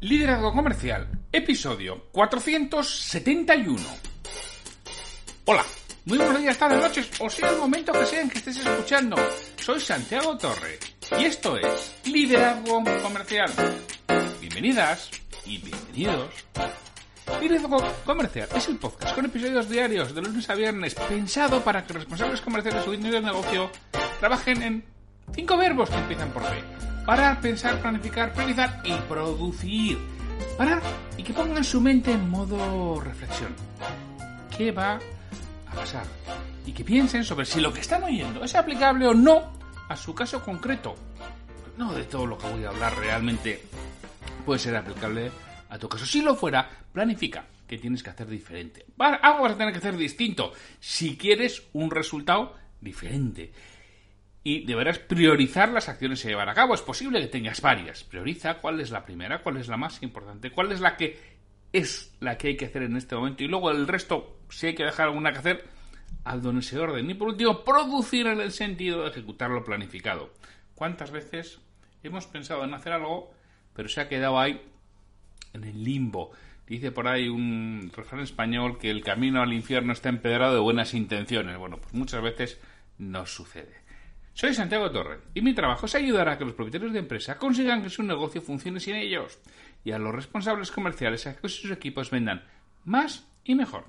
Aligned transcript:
Liderazgo 0.00 0.52
Comercial, 0.52 1.08
episodio 1.32 2.08
471. 2.12 3.82
Hola, 5.46 5.64
muy 6.04 6.18
buenos 6.18 6.38
días, 6.38 6.58
tardes, 6.58 6.80
noches, 6.80 7.10
o 7.18 7.30
sea 7.30 7.50
el 7.50 7.56
momento 7.56 7.92
que 7.92 8.04
sea 8.04 8.20
en 8.20 8.28
que 8.28 8.38
estés 8.38 8.58
escuchando. 8.58 9.16
Soy 9.58 9.80
Santiago 9.80 10.36
Torre 10.36 10.78
y 11.18 11.24
esto 11.24 11.56
es 11.56 11.94
Liderazgo 12.04 12.84
Comercial. 13.02 13.50
Bienvenidas 14.38 15.10
y 15.46 15.58
bienvenidos. 15.58 16.28
Liderazgo 17.40 17.78
Comercial 18.04 18.48
es 18.54 18.68
el 18.68 18.76
podcast 18.76 19.14
con 19.14 19.24
episodios 19.24 19.70
diarios 19.70 20.14
de 20.14 20.20
lunes 20.20 20.50
a 20.50 20.54
viernes 20.54 20.94
pensado 20.94 21.64
para 21.64 21.86
que 21.86 21.94
responsables 21.94 22.42
comerciales 22.42 22.82
o 22.82 22.88
dueños 22.88 23.12
de 23.12 23.20
negocio 23.22 23.70
trabajen 24.20 24.62
en 24.62 24.84
cinco 25.34 25.56
verbos 25.56 25.88
que 25.88 25.96
empiezan 25.96 26.30
por 26.32 26.42
B 26.42 26.95
Parar, 27.06 27.40
pensar, 27.40 27.80
planificar, 27.80 28.32
priorizar 28.32 28.82
y 28.84 28.92
producir. 29.08 29.96
Parar 30.58 30.82
y 31.16 31.22
que 31.22 31.32
pongan 31.32 31.62
su 31.62 31.80
mente 31.80 32.10
en 32.10 32.28
modo 32.28 33.00
reflexión. 33.00 33.54
¿Qué 34.56 34.72
va 34.72 34.98
a 35.68 35.72
pasar? 35.72 36.04
Y 36.66 36.72
que 36.72 36.82
piensen 36.82 37.22
sobre 37.22 37.46
si 37.46 37.60
lo 37.60 37.72
que 37.72 37.80
están 37.80 38.02
oyendo 38.02 38.42
es 38.42 38.56
aplicable 38.56 39.06
o 39.06 39.14
no 39.14 39.52
a 39.88 39.94
su 39.94 40.16
caso 40.16 40.42
concreto. 40.42 40.96
No 41.78 41.92
de 41.94 42.02
todo 42.02 42.26
lo 42.26 42.36
que 42.36 42.48
voy 42.48 42.64
a 42.64 42.70
hablar 42.70 42.96
realmente 42.96 43.62
puede 44.44 44.58
ser 44.58 44.74
aplicable 44.74 45.30
a 45.68 45.78
tu 45.78 45.88
caso. 45.88 46.04
Si 46.04 46.22
lo 46.22 46.34
fuera, 46.34 46.68
planifica 46.92 47.44
que 47.68 47.78
tienes 47.78 48.02
que 48.02 48.10
hacer 48.10 48.26
diferente. 48.26 48.84
Algo 48.98 49.42
vas 49.44 49.52
a 49.52 49.56
tener 49.56 49.72
que 49.72 49.78
hacer 49.78 49.96
distinto 49.96 50.52
si 50.80 51.16
quieres 51.16 51.62
un 51.72 51.88
resultado 51.88 52.56
diferente 52.80 53.52
y 54.46 54.64
deberás 54.64 55.00
priorizar 55.00 55.70
las 55.70 55.88
acciones 55.88 56.22
que 56.22 56.28
llevar 56.28 56.48
a 56.48 56.54
cabo. 56.54 56.72
Es 56.72 56.80
posible 56.80 57.20
que 57.20 57.26
tengas 57.26 57.60
varias. 57.60 58.04
Prioriza 58.04 58.58
cuál 58.60 58.78
es 58.78 58.92
la 58.92 59.04
primera, 59.04 59.42
cuál 59.42 59.56
es 59.56 59.66
la 59.66 59.76
más 59.76 60.00
importante, 60.04 60.52
cuál 60.52 60.70
es 60.70 60.78
la 60.78 60.96
que 60.96 61.18
es 61.72 62.16
la 62.20 62.38
que 62.38 62.46
hay 62.46 62.56
que 62.56 62.66
hacer 62.66 62.84
en 62.84 62.96
este 62.96 63.16
momento 63.16 63.42
y 63.42 63.48
luego 63.48 63.72
el 63.72 63.88
resto, 63.88 64.38
si 64.48 64.68
hay 64.68 64.76
que 64.76 64.84
dejar 64.84 65.08
alguna 65.08 65.32
que 65.32 65.38
hacer, 65.38 65.64
hazlo 66.22 66.50
en 66.50 66.58
ese 66.58 66.78
orden. 66.78 67.10
Y 67.10 67.14
por 67.14 67.26
último, 67.26 67.64
producir 67.64 68.28
en 68.28 68.40
el 68.40 68.52
sentido 68.52 69.02
de 69.02 69.08
ejecutar 69.08 69.50
lo 69.50 69.64
planificado. 69.64 70.32
¿Cuántas 70.76 71.10
veces 71.10 71.58
hemos 72.04 72.28
pensado 72.28 72.62
en 72.62 72.72
hacer 72.72 72.92
algo, 72.92 73.34
pero 73.74 73.88
se 73.88 74.00
ha 74.00 74.08
quedado 74.08 74.38
ahí 74.38 74.62
en 75.54 75.64
el 75.64 75.82
limbo? 75.82 76.30
Dice 76.68 76.92
por 76.92 77.08
ahí 77.08 77.28
un 77.28 77.90
refrán 77.92 78.22
español 78.22 78.78
que 78.78 78.90
el 78.90 79.02
camino 79.02 79.42
al 79.42 79.52
infierno 79.52 79.92
está 79.92 80.08
empedrado 80.08 80.54
de 80.54 80.60
buenas 80.60 80.94
intenciones. 80.94 81.58
Bueno, 81.58 81.78
pues 81.78 81.92
muchas 81.94 82.22
veces 82.22 82.60
nos 82.96 83.34
sucede. 83.34 83.85
Soy 84.36 84.52
Santiago 84.52 84.90
Torre 84.90 85.20
y 85.32 85.40
mi 85.40 85.54
trabajo 85.54 85.86
es 85.86 85.94
ayudar 85.94 86.28
a 86.28 86.36
que 86.36 86.44
los 86.44 86.52
propietarios 86.52 86.92
de 86.92 86.98
empresa 86.98 87.38
consigan 87.38 87.82
que 87.82 87.88
su 87.88 88.02
negocio 88.02 88.42
funcione 88.42 88.80
sin 88.80 88.94
ellos 88.94 89.38
y 89.82 89.92
a 89.92 89.98
los 89.98 90.14
responsables 90.14 90.70
comerciales 90.70 91.26
a 91.26 91.34
que 91.34 91.48
sus 91.48 91.70
equipos 91.70 92.10
vendan 92.10 92.44
más 92.84 93.26
y 93.44 93.54
mejor. 93.54 93.86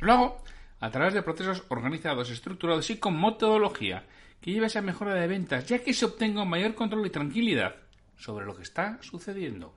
Lo 0.00 0.12
hago 0.12 0.42
a 0.80 0.90
través 0.90 1.14
de 1.14 1.22
procesos 1.22 1.62
organizados, 1.68 2.30
estructurados 2.30 2.90
y 2.90 2.96
con 2.96 3.20
metodología 3.20 4.04
que 4.40 4.50
lleve 4.50 4.64
a 4.64 4.66
esa 4.66 4.82
mejora 4.82 5.14
de 5.14 5.28
ventas, 5.28 5.68
ya 5.68 5.78
que 5.78 5.94
se 5.94 6.06
obtenga 6.06 6.44
mayor 6.44 6.74
control 6.74 7.06
y 7.06 7.10
tranquilidad 7.10 7.76
sobre 8.16 8.46
lo 8.46 8.56
que 8.56 8.64
está 8.64 8.98
sucediendo. 9.02 9.72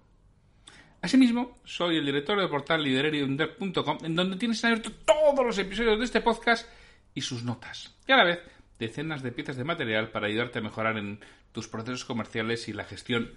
Asimismo, 1.04 1.60
soy 1.66 1.98
el 1.98 2.06
director 2.08 2.40
del 2.40 2.50
portal 2.50 2.82
lidereriumder.com, 2.82 4.00
en 4.02 4.16
donde 4.16 4.38
tienes 4.38 4.66
abierto 4.66 4.92
todos 5.06 5.46
los 5.46 5.58
episodios 5.60 6.00
de 6.00 6.06
este 6.06 6.22
podcast 6.22 6.68
y 7.14 7.22
sus 7.22 7.44
notas. 7.44 7.96
Y 8.08 8.12
a 8.12 8.18
la 8.18 8.24
vez 8.24 8.40
decenas 8.80 9.24
de 9.24 9.32
piezas 9.32 9.58
de 9.58 9.64
material 9.64 10.10
para 10.12 10.28
ayudarte 10.28 10.60
a 10.60 10.64
mejorar 10.64 10.98
en 10.98 11.20
tus 11.52 11.68
procesos 11.68 12.06
comerciales 12.06 12.68
y 12.68 12.74
la 12.74 12.84
gestión 12.84 13.32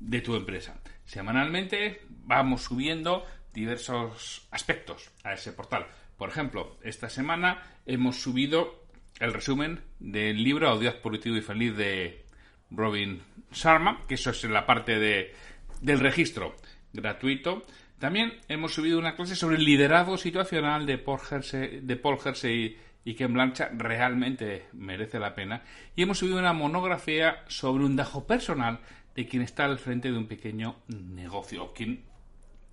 de 0.00 0.20
tu 0.20 0.34
empresa. 0.34 0.80
Semanalmente 1.04 2.02
vamos 2.08 2.62
subiendo 2.62 3.24
diversos 3.52 4.46
aspectos 4.50 5.10
a 5.24 5.34
ese 5.34 5.52
portal. 5.52 5.86
Por 6.16 6.28
ejemplo, 6.28 6.78
esta 6.82 7.08
semana 7.08 7.62
hemos 7.86 8.20
subido 8.20 8.84
el 9.20 9.32
resumen 9.32 9.80
del 9.98 10.42
libro 10.42 10.68
Audaz 10.68 10.94
Positivo 10.94 11.36
y 11.36 11.42
Feliz 11.42 11.76
de 11.76 12.24
Robin 12.70 13.22
Sharma, 13.52 14.04
que 14.06 14.14
eso 14.14 14.30
es 14.30 14.44
en 14.44 14.52
la 14.52 14.66
parte 14.66 14.98
de, 14.98 15.34
del 15.80 16.00
registro 16.00 16.56
gratuito. 16.92 17.64
También 17.98 18.38
hemos 18.48 18.74
subido 18.74 18.98
una 18.98 19.14
clase 19.14 19.36
sobre 19.36 19.56
el 19.56 19.64
liderazgo 19.64 20.16
situacional 20.16 20.86
de 20.86 20.98
Paul 20.98 21.20
Hersey, 21.30 21.80
de 21.80 21.96
Paul 21.96 22.18
Hersey 22.24 22.78
y 23.04 23.14
que 23.14 23.24
en 23.24 23.34
Blancha 23.34 23.70
realmente 23.72 24.66
merece 24.72 25.18
la 25.18 25.34
pena. 25.34 25.62
Y 25.96 26.02
hemos 26.02 26.18
subido 26.18 26.38
una 26.38 26.52
monografía 26.52 27.44
sobre 27.48 27.84
un 27.84 27.96
dajo 27.96 28.26
personal 28.26 28.80
de 29.14 29.26
quien 29.26 29.42
está 29.42 29.64
al 29.64 29.78
frente 29.78 30.10
de 30.10 30.18
un 30.18 30.26
pequeño 30.26 30.76
negocio, 30.88 31.72
quien 31.72 32.04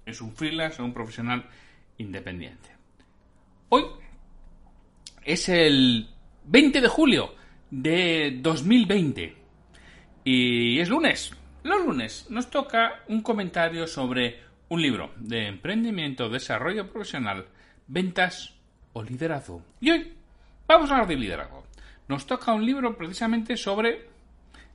es 0.05 0.21
un 0.21 0.33
freelance 0.33 0.81
o 0.81 0.85
un 0.85 0.93
profesional 0.93 1.45
independiente. 1.97 2.69
Hoy 3.69 3.83
es 5.23 5.49
el 5.49 6.07
20 6.45 6.81
de 6.81 6.87
julio 6.87 7.35
de 7.69 8.39
2020 8.41 9.35
y 10.23 10.79
es 10.79 10.89
lunes. 10.89 11.33
Los 11.63 11.85
lunes 11.85 12.27
nos 12.29 12.49
toca 12.49 13.03
un 13.09 13.21
comentario 13.21 13.87
sobre 13.87 14.39
un 14.69 14.81
libro 14.81 15.11
de 15.17 15.47
emprendimiento, 15.47 16.29
desarrollo 16.29 16.89
profesional, 16.89 17.47
ventas 17.87 18.55
o 18.93 19.03
liderazgo. 19.03 19.63
Y 19.79 19.91
hoy 19.91 20.16
Vamos 20.67 20.91
a 20.91 20.95
hablar 20.95 21.07
de 21.07 21.15
liderazgo. 21.15 21.65
Nos 22.09 22.25
toca 22.25 22.51
un 22.51 22.65
libro 22.65 22.97
precisamente 22.97 23.55
sobre 23.55 24.09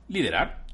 liderar. 0.07 0.65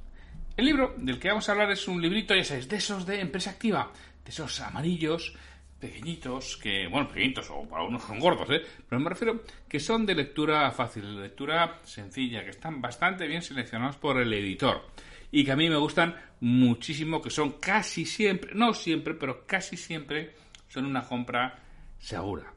El 0.56 0.66
libro 0.66 0.96
del 0.97 1.19
que 1.19 1.28
vamos 1.28 1.50
a 1.50 1.52
hablar 1.52 1.69
es 1.72 1.90
un 1.90 2.02
librito, 2.02 2.34
ya 2.34 2.46
sabéis, 2.46 2.69
de 2.69 2.78
esos 2.78 3.06
de 3.06 3.19
empresa 3.19 3.50
activa, 3.50 3.91
de 4.24 4.31
esos 4.31 4.62
amarillos, 4.62 5.35
pequeñitos, 5.78 6.56
que, 6.56 6.88
bueno, 6.88 7.09
pequeñitos, 7.09 7.50
o 7.50 7.68
algunos 7.75 8.03
son 8.03 8.18
gordos, 8.18 8.50
¿eh? 8.50 8.62
Pero 8.88 9.02
me 9.02 9.09
refiero 9.09 9.44
que 9.68 9.81
son 9.81 10.06
de 10.06 10.16
lectura 10.16 10.72
fácil, 10.72 11.03
de 11.03 11.22
lectura 11.24 11.81
sencilla, 11.84 12.46
que 12.46 12.52
están 12.52 12.79
bastante 12.79 13.28
bien 13.28 13.41
seleccionados 13.41 13.97
por 13.97 14.22
el 14.22 14.31
editor 14.31 14.88
y 15.31 15.44
que 15.44 15.52
a 15.52 15.58
mí 15.58 15.69
me 15.69 15.75
gustan 15.75 16.16
muchísimo, 16.40 17.22
que 17.22 17.29
son 17.29 17.59
casi 17.59 18.06
siempre, 18.06 18.52
no 18.56 18.74
siempre, 18.74 19.16
pero 19.16 19.46
casi 19.46 19.75
siempre 19.75 20.34
son 20.69 20.85
una 20.85 21.03
compra 21.03 21.59
segura. 22.00 22.53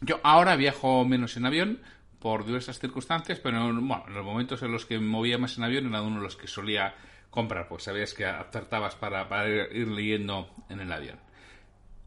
Yo 0.00 0.20
ahora 0.22 0.56
viajo 0.56 1.04
menos 1.04 1.36
en 1.36 1.46
avión 1.46 1.80
por 2.18 2.44
diversas 2.44 2.78
circunstancias, 2.78 3.38
pero 3.40 3.60
bueno, 3.60 4.04
en 4.06 4.14
los 4.14 4.24
momentos 4.24 4.62
en 4.62 4.72
los 4.72 4.86
que 4.86 4.98
movía 4.98 5.38
más 5.38 5.58
en 5.58 5.64
avión 5.64 5.86
era 5.86 6.02
uno 6.02 6.16
de 6.16 6.22
los 6.22 6.36
que 6.36 6.46
solía 6.46 6.94
comprar, 7.30 7.68
pues 7.68 7.84
sabías 7.84 8.14
que 8.14 8.26
acertabas 8.26 8.94
para, 8.96 9.28
para 9.28 9.48
ir 9.48 9.88
leyendo 9.88 10.50
en 10.68 10.80
el 10.80 10.92
avión. 10.92 11.18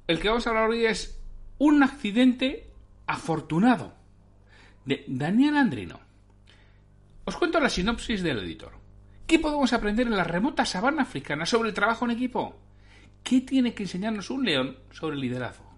El 0.08 0.20
que 0.20 0.30
vamos 0.30 0.46
a 0.46 0.50
hablar 0.50 0.70
hoy 0.70 0.86
es 0.86 1.20
Un 1.59 1.84
accidente 1.84 2.70
afortunado 3.08 3.94
de 4.86 5.06
Daniel 5.08 5.56
Andrino. 5.56 6.00
Os 7.25 7.38
cuento 7.38 7.60
la 7.60 7.70
sinopsis 7.70 8.22
del 8.22 8.40
editor. 8.40 8.74
¿Qué 9.28 9.40
podemos 9.40 9.72
aprender 9.72 10.08
en 10.08 10.18
la 10.18 10.25
remota 10.25 10.66
sabana 10.66 11.04
africana 11.04 11.46
sobre 11.46 11.70
el 11.70 11.75
trabajo 11.75 12.06
en 12.06 12.12
equipo? 12.12 12.60
¿Qué 13.24 13.42
tiene 13.42 13.74
que 13.74 13.84
enseñarnos 13.84 14.30
un 14.30 14.44
león 14.44 14.78
sobre 14.92 15.16
liderazgo? 15.16 15.72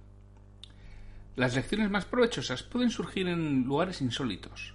Las 1.36 1.54
lecciones 1.54 1.90
más 1.90 2.06
provechosas 2.06 2.64
pueden 2.64 2.90
surgir 2.90 3.28
en 3.28 3.66
lugares 3.66 4.00
insólitos. 4.00 4.74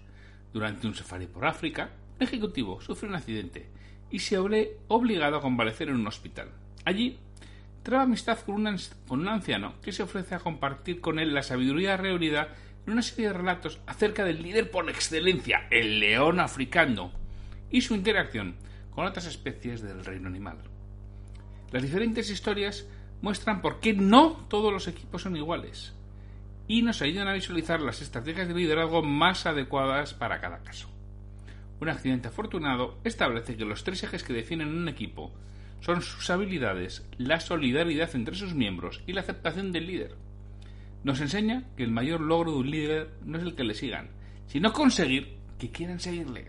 Durante 0.53 0.87
un 0.87 0.95
safari 0.95 1.27
por 1.27 1.47
África, 1.47 1.89
un 2.19 2.23
ejecutivo 2.23 2.83
sufre 2.83 3.09
un 3.09 3.15
accidente 3.15 3.71
y 4.11 4.19
se 4.19 4.39
ve 4.39 4.77
obligado 4.89 5.39
a 5.39 5.41
convalecer 5.41 5.89
en 5.89 5.95
un 5.95 6.07
hospital. 6.07 6.51
Allí, 6.85 7.19
traba 7.83 8.03
amistad 8.03 8.41
con, 8.41 8.67
un 9.09 9.29
anciano 9.29 9.81
que 9.81 9.91
se 9.91 10.03
ofrece 10.03 10.35
a 10.35 10.41
compartir 10.41 11.01
con 11.01 11.19
él 11.19 11.33
la 11.33 11.43
sabiduría 11.43 11.97
reunida 11.97 12.55
en 12.87 12.93
una 12.93 13.01
serie 13.01 13.29
de 13.29 13.33
relatos 13.33 13.81
acerca 13.87 14.27
del 14.27 14.43
líder 14.43 14.71
por 14.71 14.91
excelencia, 14.91 15.67
el 15.71 15.99
león 15.99 16.41
africano, 16.41 17.11
y 17.71 17.81
su 17.81 17.95
interacción 17.95 18.57
con 18.91 19.07
otras 19.07 19.25
especies 19.25 19.81
del 19.81 20.05
reino 20.05 20.29
animal. 20.29 20.59
Las 21.73 21.83
diferentes 21.83 22.29
historias 22.29 22.87
muestran 23.23 23.63
por 23.63 23.81
qué 23.81 23.95
no 23.95 24.45
todos 24.51 24.71
los 24.71 24.89
equipos 24.89 25.23
son 25.23 25.37
iguales 25.37 25.95
y 26.71 26.83
nos 26.83 27.03
ayudan 27.03 27.27
a 27.27 27.33
visualizar 27.33 27.81
las 27.81 28.01
estrategias 28.01 28.47
de 28.47 28.55
liderazgo 28.55 29.03
más 29.03 29.45
adecuadas 29.45 30.15
para 30.15 30.41
cada 30.41 30.63
caso. 30.63 30.89
Un 31.81 31.89
accidente 31.89 32.29
afortunado 32.29 33.01
establece 33.03 33.57
que 33.57 33.65
los 33.65 33.83
tres 33.83 34.05
ejes 34.05 34.23
que 34.23 34.33
definen 34.33 34.69
un 34.69 34.89
equipo 34.89 35.33
son 35.81 36.01
sus 36.01 36.31
habilidades, 36.31 37.05
la 37.19 37.41
solidaridad 37.41 38.15
entre 38.15 38.37
sus 38.37 38.55
miembros 38.55 39.03
y 39.09 39.15
la 39.15 39.23
aceptación 39.23 39.73
del 39.73 39.89
líder. 39.89 40.15
Nos 41.03 41.21
enseña 41.21 41.65
que 41.77 41.83
el 41.83 41.91
mayor 41.91 42.21
logro 42.21 42.53
de 42.53 42.59
un 42.59 42.71
líder 42.71 43.11
no 43.25 43.39
es 43.39 43.43
el 43.43 43.57
que 43.57 43.65
le 43.65 43.75
sigan, 43.75 44.11
sino 44.47 44.73
conseguir 44.73 45.39
que 45.59 45.73
quieran 45.73 45.99
seguirle. 45.99 46.47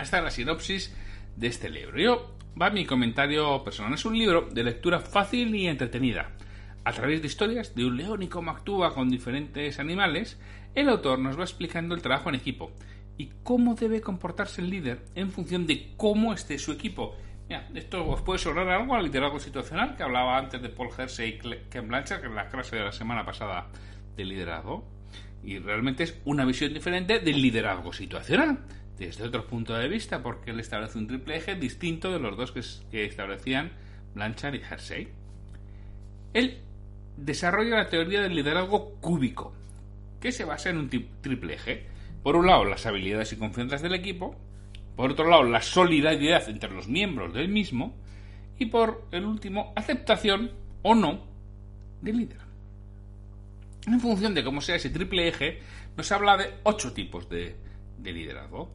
esta 0.00 0.18
es 0.18 0.24
la 0.24 0.30
sinopsis 0.30 0.94
de 1.34 1.48
este 1.48 1.68
libro. 1.68 1.98
Yo 1.98 2.36
va 2.60 2.70
mi 2.70 2.86
comentario 2.86 3.64
personal. 3.64 3.94
Es 3.94 4.04
un 4.04 4.16
libro 4.16 4.48
de 4.52 4.62
lectura 4.62 5.00
fácil 5.00 5.52
y 5.56 5.66
entretenida 5.66 6.37
a 6.84 6.92
través 6.92 7.20
de 7.20 7.26
historias 7.26 7.74
de 7.74 7.84
un 7.84 7.96
león 7.96 8.22
y 8.22 8.28
cómo 8.28 8.50
actúa 8.50 8.94
con 8.94 9.10
diferentes 9.10 9.78
animales, 9.78 10.38
el 10.74 10.88
autor 10.88 11.18
nos 11.18 11.38
va 11.38 11.42
explicando 11.42 11.94
el 11.94 12.02
trabajo 12.02 12.28
en 12.28 12.36
equipo 12.36 12.72
y 13.18 13.30
cómo 13.42 13.74
debe 13.74 14.00
comportarse 14.00 14.62
el 14.62 14.70
líder 14.70 15.04
en 15.14 15.30
función 15.30 15.66
de 15.66 15.92
cómo 15.96 16.32
esté 16.32 16.58
su 16.58 16.72
equipo. 16.72 17.16
esto 17.74 18.08
os 18.08 18.22
puede 18.22 18.38
sonar 18.38 18.68
algo 18.68 18.94
al 18.94 19.04
liderazgo 19.04 19.40
situacional 19.40 19.96
que 19.96 20.04
hablaba 20.04 20.38
antes 20.38 20.62
de 20.62 20.68
Paul 20.68 20.90
Hersey 20.96 21.40
y 21.42 21.68
Ken 21.68 21.88
Blanchard, 21.88 22.24
en 22.24 22.34
la 22.34 22.48
clase 22.48 22.76
de 22.76 22.84
la 22.84 22.92
semana 22.92 23.24
pasada 23.24 23.68
de 24.16 24.24
liderazgo. 24.24 24.86
Y 25.42 25.58
realmente 25.58 26.04
es 26.04 26.20
una 26.24 26.44
visión 26.44 26.72
diferente 26.72 27.18
del 27.18 27.42
liderazgo 27.42 27.92
situacional, 27.92 28.58
desde 28.98 29.24
otro 29.24 29.46
punto 29.46 29.74
de 29.74 29.88
vista, 29.88 30.22
porque 30.22 30.50
él 30.50 30.60
establece 30.60 30.98
un 30.98 31.08
triple 31.08 31.36
eje 31.36 31.54
distinto 31.56 32.12
de 32.12 32.18
los 32.20 32.36
dos 32.36 32.52
que, 32.52 33.04
establecían 33.04 33.72
Blanchard 34.14 34.54
y 34.54 34.58
Hersey. 34.58 35.08
Él 36.34 36.60
desarrolla 37.18 37.76
la 37.76 37.88
teoría 37.88 38.22
del 38.22 38.34
liderazgo 38.34 38.94
cúbico, 39.00 39.52
que 40.20 40.32
se 40.32 40.44
basa 40.44 40.70
en 40.70 40.78
un 40.78 40.88
triple 40.88 41.54
eje. 41.54 41.86
Por 42.22 42.36
un 42.36 42.46
lado, 42.46 42.64
las 42.64 42.86
habilidades 42.86 43.32
y 43.32 43.36
confianzas 43.36 43.82
del 43.82 43.94
equipo, 43.94 44.36
por 44.96 45.12
otro 45.12 45.28
lado, 45.28 45.44
la 45.44 45.62
solidaridad 45.62 46.48
entre 46.48 46.70
los 46.70 46.88
miembros 46.88 47.32
del 47.34 47.48
mismo, 47.48 47.94
y 48.58 48.66
por 48.66 49.06
el 49.12 49.24
último, 49.24 49.72
aceptación 49.76 50.50
o 50.82 50.94
no 50.94 51.24
del 52.00 52.16
líder. 52.18 52.38
En 53.86 54.00
función 54.00 54.34
de 54.34 54.44
cómo 54.44 54.60
sea 54.60 54.76
ese 54.76 54.90
triple 54.90 55.28
eje, 55.28 55.60
nos 55.96 56.10
habla 56.12 56.36
de 56.36 56.54
ocho 56.64 56.92
tipos 56.92 57.28
de, 57.28 57.56
liderazgo. 58.02 58.72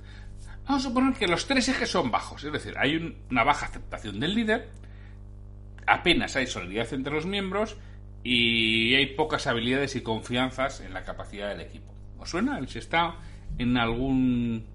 Vamos 0.66 0.86
a 0.86 0.90
suponer 0.90 1.14
que 1.14 1.28
los 1.28 1.46
tres 1.46 1.68
ejes 1.70 1.90
son 1.90 2.10
bajos, 2.10 2.44
es 2.44 2.52
decir, 2.54 2.74
hay 2.78 3.18
una 3.30 3.44
baja 3.44 3.66
aceptación 3.66 4.20
del 4.20 4.34
líder, 4.34 4.70
apenas 5.86 6.36
hay 6.36 6.48
solidaridad 6.48 6.94
entre 6.94 7.14
los 7.14 7.26
miembros 7.26 7.78
y 8.24 8.96
hay 8.96 9.08
pocas 9.08 9.48
habilidades 9.48 9.96
y 9.96 10.02
confianzas 10.02 10.82
en 10.82 10.94
la 10.94 11.04
capacidad 11.04 11.50
del 11.50 11.62
equipo. 11.62 11.94
¿Os 12.20 12.30
suena? 12.30 12.66
Si 12.68 12.80
está 12.80 13.16
en 13.58 13.78
algún 13.78 14.66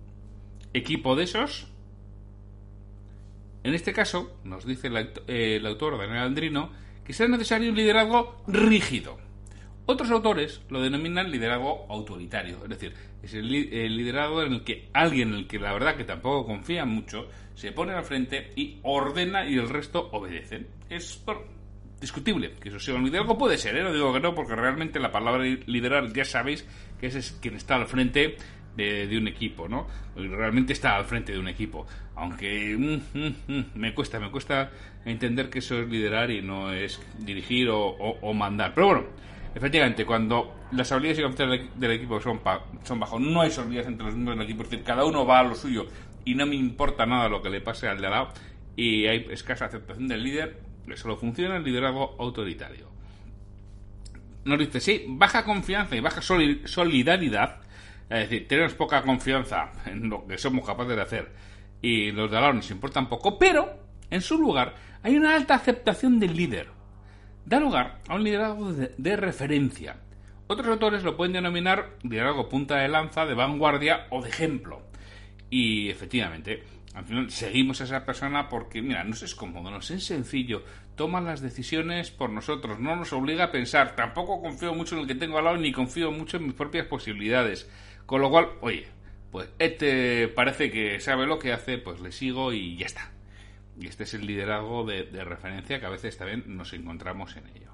equipo 0.75 1.17
de 1.17 1.25
esos, 1.25 1.69
en 3.65 3.75
este 3.75 3.93
caso, 3.93 4.39
nos 4.45 4.67
dice 4.67 4.89
el, 5.27 5.67
autor 5.67 5.99
Daniel 5.99 6.19
Andrino 6.19 6.71
que 7.05 7.12
será 7.12 7.29
necesario 7.31 7.71
un 7.71 7.77
liderazgo 7.77 8.43
rígido. 8.47 9.19
Otros 9.87 10.11
autores 10.11 10.61
lo 10.69 10.83
denominan 10.83 11.31
liderazgo 11.31 11.87
autoritario, 11.89 12.62
es 12.62 12.69
decir, 12.69 12.93
es 13.23 13.33
el, 13.33 13.49
liderazgo 13.51 14.43
en 14.43 14.53
el 14.53 14.65
que 14.65 14.91
alguien 14.93 15.31
en 15.31 15.35
el 15.35 15.47
que 15.47 15.59
la 15.59 15.73
verdad 15.73 15.97
que 15.97 16.05
tampoco 16.05 16.47
confía 16.47 16.85
mucho 16.85 17.29
se 17.55 17.73
pone 17.73 17.93
al 17.93 18.05
frente 18.05 18.53
y 18.55 18.79
ordena 18.83 19.49
y 19.49 19.55
el 19.55 19.71
resto 19.71 20.11
obedecen. 20.12 20.69
Es 20.91 21.17
discutible 22.00 22.53
que 22.61 22.69
eso 22.69 22.79
sea 22.79 22.95
un 22.95 23.05
liderazgo, 23.05 23.37
puede 23.37 23.59
ser, 23.59 23.77
¿eh? 23.77 23.83
no 23.83 23.93
digo 23.93 24.12
que 24.12 24.21
no, 24.21 24.35
porque 24.35 24.55
realmente 24.55 25.00
la 25.00 25.11
palabra 25.11 25.45
liderar 25.45 26.12
ya 26.12 26.25
sabéis 26.25 26.67
que 27.00 27.06
ese 27.06 27.19
es 27.19 27.33
quien 27.41 27.56
está 27.56 27.77
al 27.77 27.87
frente 27.87 28.37
de, 28.77 29.19
un 29.19 29.27
equipo, 29.27 29.69
¿no? 29.69 29.89
Realmente 30.15 30.73
está 30.73 30.95
al 30.97 31.05
frente 31.05 31.33
de 31.33 31.39
un 31.39 31.49
equipo. 31.49 31.87
Aunque 32.15 32.77
mm, 32.77 33.19
mm, 33.19 33.35
mm, 33.49 33.65
me 33.75 33.93
cuesta, 33.93 34.21
me 34.21 34.31
cuesta 34.31 34.71
entender 35.05 35.50
que 35.50 35.59
eso 35.59 35.81
es 35.81 35.89
liderar 35.89 36.31
y 36.31 36.43
no 36.43 36.73
es 36.73 37.00
dirigir 37.19 37.69
o, 37.71 38.33
mandar. 38.35 38.73
Pero 38.75 38.87
bueno, 38.87 39.05
efectivamente, 39.53 40.05
cuando 40.06 40.55
las 40.71 40.93
habilidades 40.93 41.19
y 41.19 41.23
confianzas 41.23 41.61
del, 41.75 41.91
equipo 41.91 42.21
son, 42.21 42.41
son 42.85 43.01
bajos, 43.01 43.21
no 43.21 43.41
hay 43.41 43.51
solidaridad 43.51 43.89
entre 43.89 44.06
los 44.06 44.15
miembros 44.15 44.39
del 44.39 44.47
equipo, 44.47 44.62
es 44.62 44.71
decir, 44.71 44.85
cada 44.85 45.05
uno 45.05 45.27
va 45.27 45.41
a 45.41 45.43
lo 45.43 45.56
suyo 45.56 45.87
y 46.25 46.35
no 46.35 46.47
me 46.47 46.55
importa 46.55 47.05
nada 47.05 47.29
lo 47.29 47.43
que 47.43 47.51
le 47.51 47.61
pase 47.61 47.89
al 47.89 48.01
de 48.01 48.06
al 48.06 48.12
lado 48.12 48.29
y 48.77 49.06
hay 49.06 49.27
escasa 49.31 49.65
aceptación 49.65 50.06
del 50.06 50.23
líder, 50.23 50.61
solo 50.96 51.17
funciona 51.17 51.56
el 51.56 51.64
liderazgo 51.64 52.17
autoritario. 52.19 52.88
Nos 54.44 54.58
dice, 54.58 54.81
sí, 54.81 55.05
baja 55.08 55.44
confianza 55.44 55.96
y 55.96 56.00
baja 56.00 56.23
solidaridad 56.23 57.61
es 58.11 58.31
decir, 58.31 58.49
tenemos 58.49 58.73
poca 58.73 59.02
confianza 59.02 59.70
en 59.85 60.08
lo 60.08 60.26
que 60.26 60.38
somos 60.38 60.64
capaces 60.64 60.96
de 60.96 61.02
hacer 61.02 61.32
y 61.82 62.11
los 62.11 62.31
de 62.31 62.37
al 62.38 62.43
lado 62.43 62.55
nos 62.55 62.70
importan 62.70 63.08
poco, 63.08 63.38
pero 63.38 63.69
en 64.11 64.23
su 64.23 64.38
lugar 64.38 64.75
hay 65.02 65.17
una 65.17 65.35
alta 65.35 65.55
aceptación 65.55 66.19
del 66.19 66.35
líder. 66.35 66.69
Da 67.44 67.61
lugar 67.61 68.00
a 68.08 68.14
un 68.14 68.25
liderazgo 68.25 68.73
de, 68.73 69.17
referencia. 69.17 69.96
Otros 70.46 70.69
autores 70.69 71.05
lo 71.05 71.17
pueden 71.17 71.34
denominar 71.34 71.96
liderazgo 72.02 72.49
punta 72.49 72.79
de 72.79 72.88
lanza, 72.88 73.26
de 73.26 73.34
vanguardia 73.34 74.06
o 74.11 74.23
de 74.23 74.31
ejemplo. 74.31 74.82
Y 75.50 75.91
efectivamente, 75.91 76.62
al 76.99 77.05
final 77.05 77.31
seguimos 77.31 77.81
a 77.81 77.85
esa 77.85 78.05
persona 78.05 78.49
porque, 78.49 78.83
mira, 78.83 79.05
nos 79.05 79.23
es 79.23 79.37
cómodo, 79.37 79.71
nos 79.71 79.89
es 79.93 80.05
sencillo, 80.05 80.65
toma 80.97 81.21
las 81.21 81.41
decisiones 81.41 82.11
por 82.11 82.31
nosotros, 82.31 82.81
no 82.81 82.97
nos 82.97 83.12
obliga 83.12 83.45
a 83.45 83.53
pensar, 83.53 83.95
tampoco 83.95 84.43
confío 84.43 84.75
mucho 84.75 84.97
en 84.97 85.03
el 85.03 85.06
que 85.06 85.15
tengo 85.15 85.39
al 85.39 85.45
lado 85.45 85.56
ni 85.59 85.71
confío 85.71 86.11
mucho 86.11 86.39
en 86.39 86.47
mis 86.47 86.55
propias 86.55 86.87
posibilidades. 86.87 87.71
Con 88.05 88.21
lo 88.21 88.31
cual, 88.31 88.49
oye, 88.62 88.89
pues 89.31 89.49
este 89.61 90.27
parece 90.27 90.73
que 90.73 90.99
sabe 90.99 91.25
lo 91.27 91.39
que 91.39 91.53
hace, 91.53 91.79
pues 91.79 92.00
le 92.00 92.11
sigo 92.11 92.53
y 92.53 92.77
ya 92.77 92.87
está. 92.87 93.12
Y 93.79 93.87
este 93.87 94.03
es 94.03 94.15
el 94.15 94.27
liderazgo 94.27 94.85
de, 94.85 95.05
referencia 95.25 95.79
que 95.79 95.87
a 95.87 95.91
veces 95.91 96.19
también 96.19 96.43
nos 96.49 96.73
encontramos 96.73 97.37
en 97.37 97.47
ello. 97.47 97.71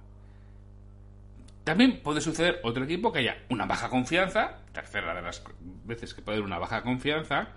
También 1.65 2.03
puede 2.03 2.20
suceder 2.20 2.61
otro 2.62 2.85
equipo 2.85 3.11
que 3.11 3.20
haya 3.20 3.38
una 3.49 3.65
baja 3.65 3.88
confianza, 3.88 4.59
tercera 4.75 5.15
de 5.15 5.23
las 5.23 5.43
veces 5.87 6.12
que 6.12 6.20
puede 6.20 6.37
haber 6.37 6.47
una 6.47 6.59
baja 6.59 6.82
confianza. 6.82 7.49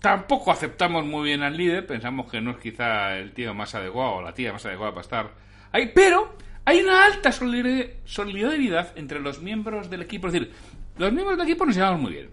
Tampoco 0.00 0.50
aceptamos 0.50 1.04
muy 1.04 1.24
bien 1.24 1.42
al 1.42 1.56
líder, 1.56 1.86
pensamos 1.86 2.30
que 2.30 2.40
no 2.40 2.52
es 2.52 2.56
quizá 2.56 3.16
el 3.18 3.32
tío 3.32 3.52
más 3.52 3.74
adecuado 3.74 4.12
o 4.14 4.22
la 4.22 4.32
tía 4.32 4.52
más 4.52 4.64
adecuada 4.64 4.92
para 4.92 5.02
estar 5.02 5.30
ahí, 5.72 5.92
pero 5.94 6.36
hay 6.64 6.80
una 6.80 7.04
alta 7.04 7.30
solidaridad 7.32 8.92
entre 8.96 9.20
los 9.20 9.40
miembros 9.40 9.90
del 9.90 10.02
equipo. 10.02 10.28
Es 10.28 10.32
decir, 10.32 10.52
los 10.96 11.12
miembros 11.12 11.36
del 11.36 11.46
equipo 11.46 11.66
nos 11.66 11.76
llevamos 11.76 12.00
muy 12.00 12.12
bien. 12.12 12.30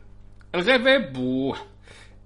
El 0.52 0.64
jefe, 0.64 1.10
¡buah! 1.12 1.58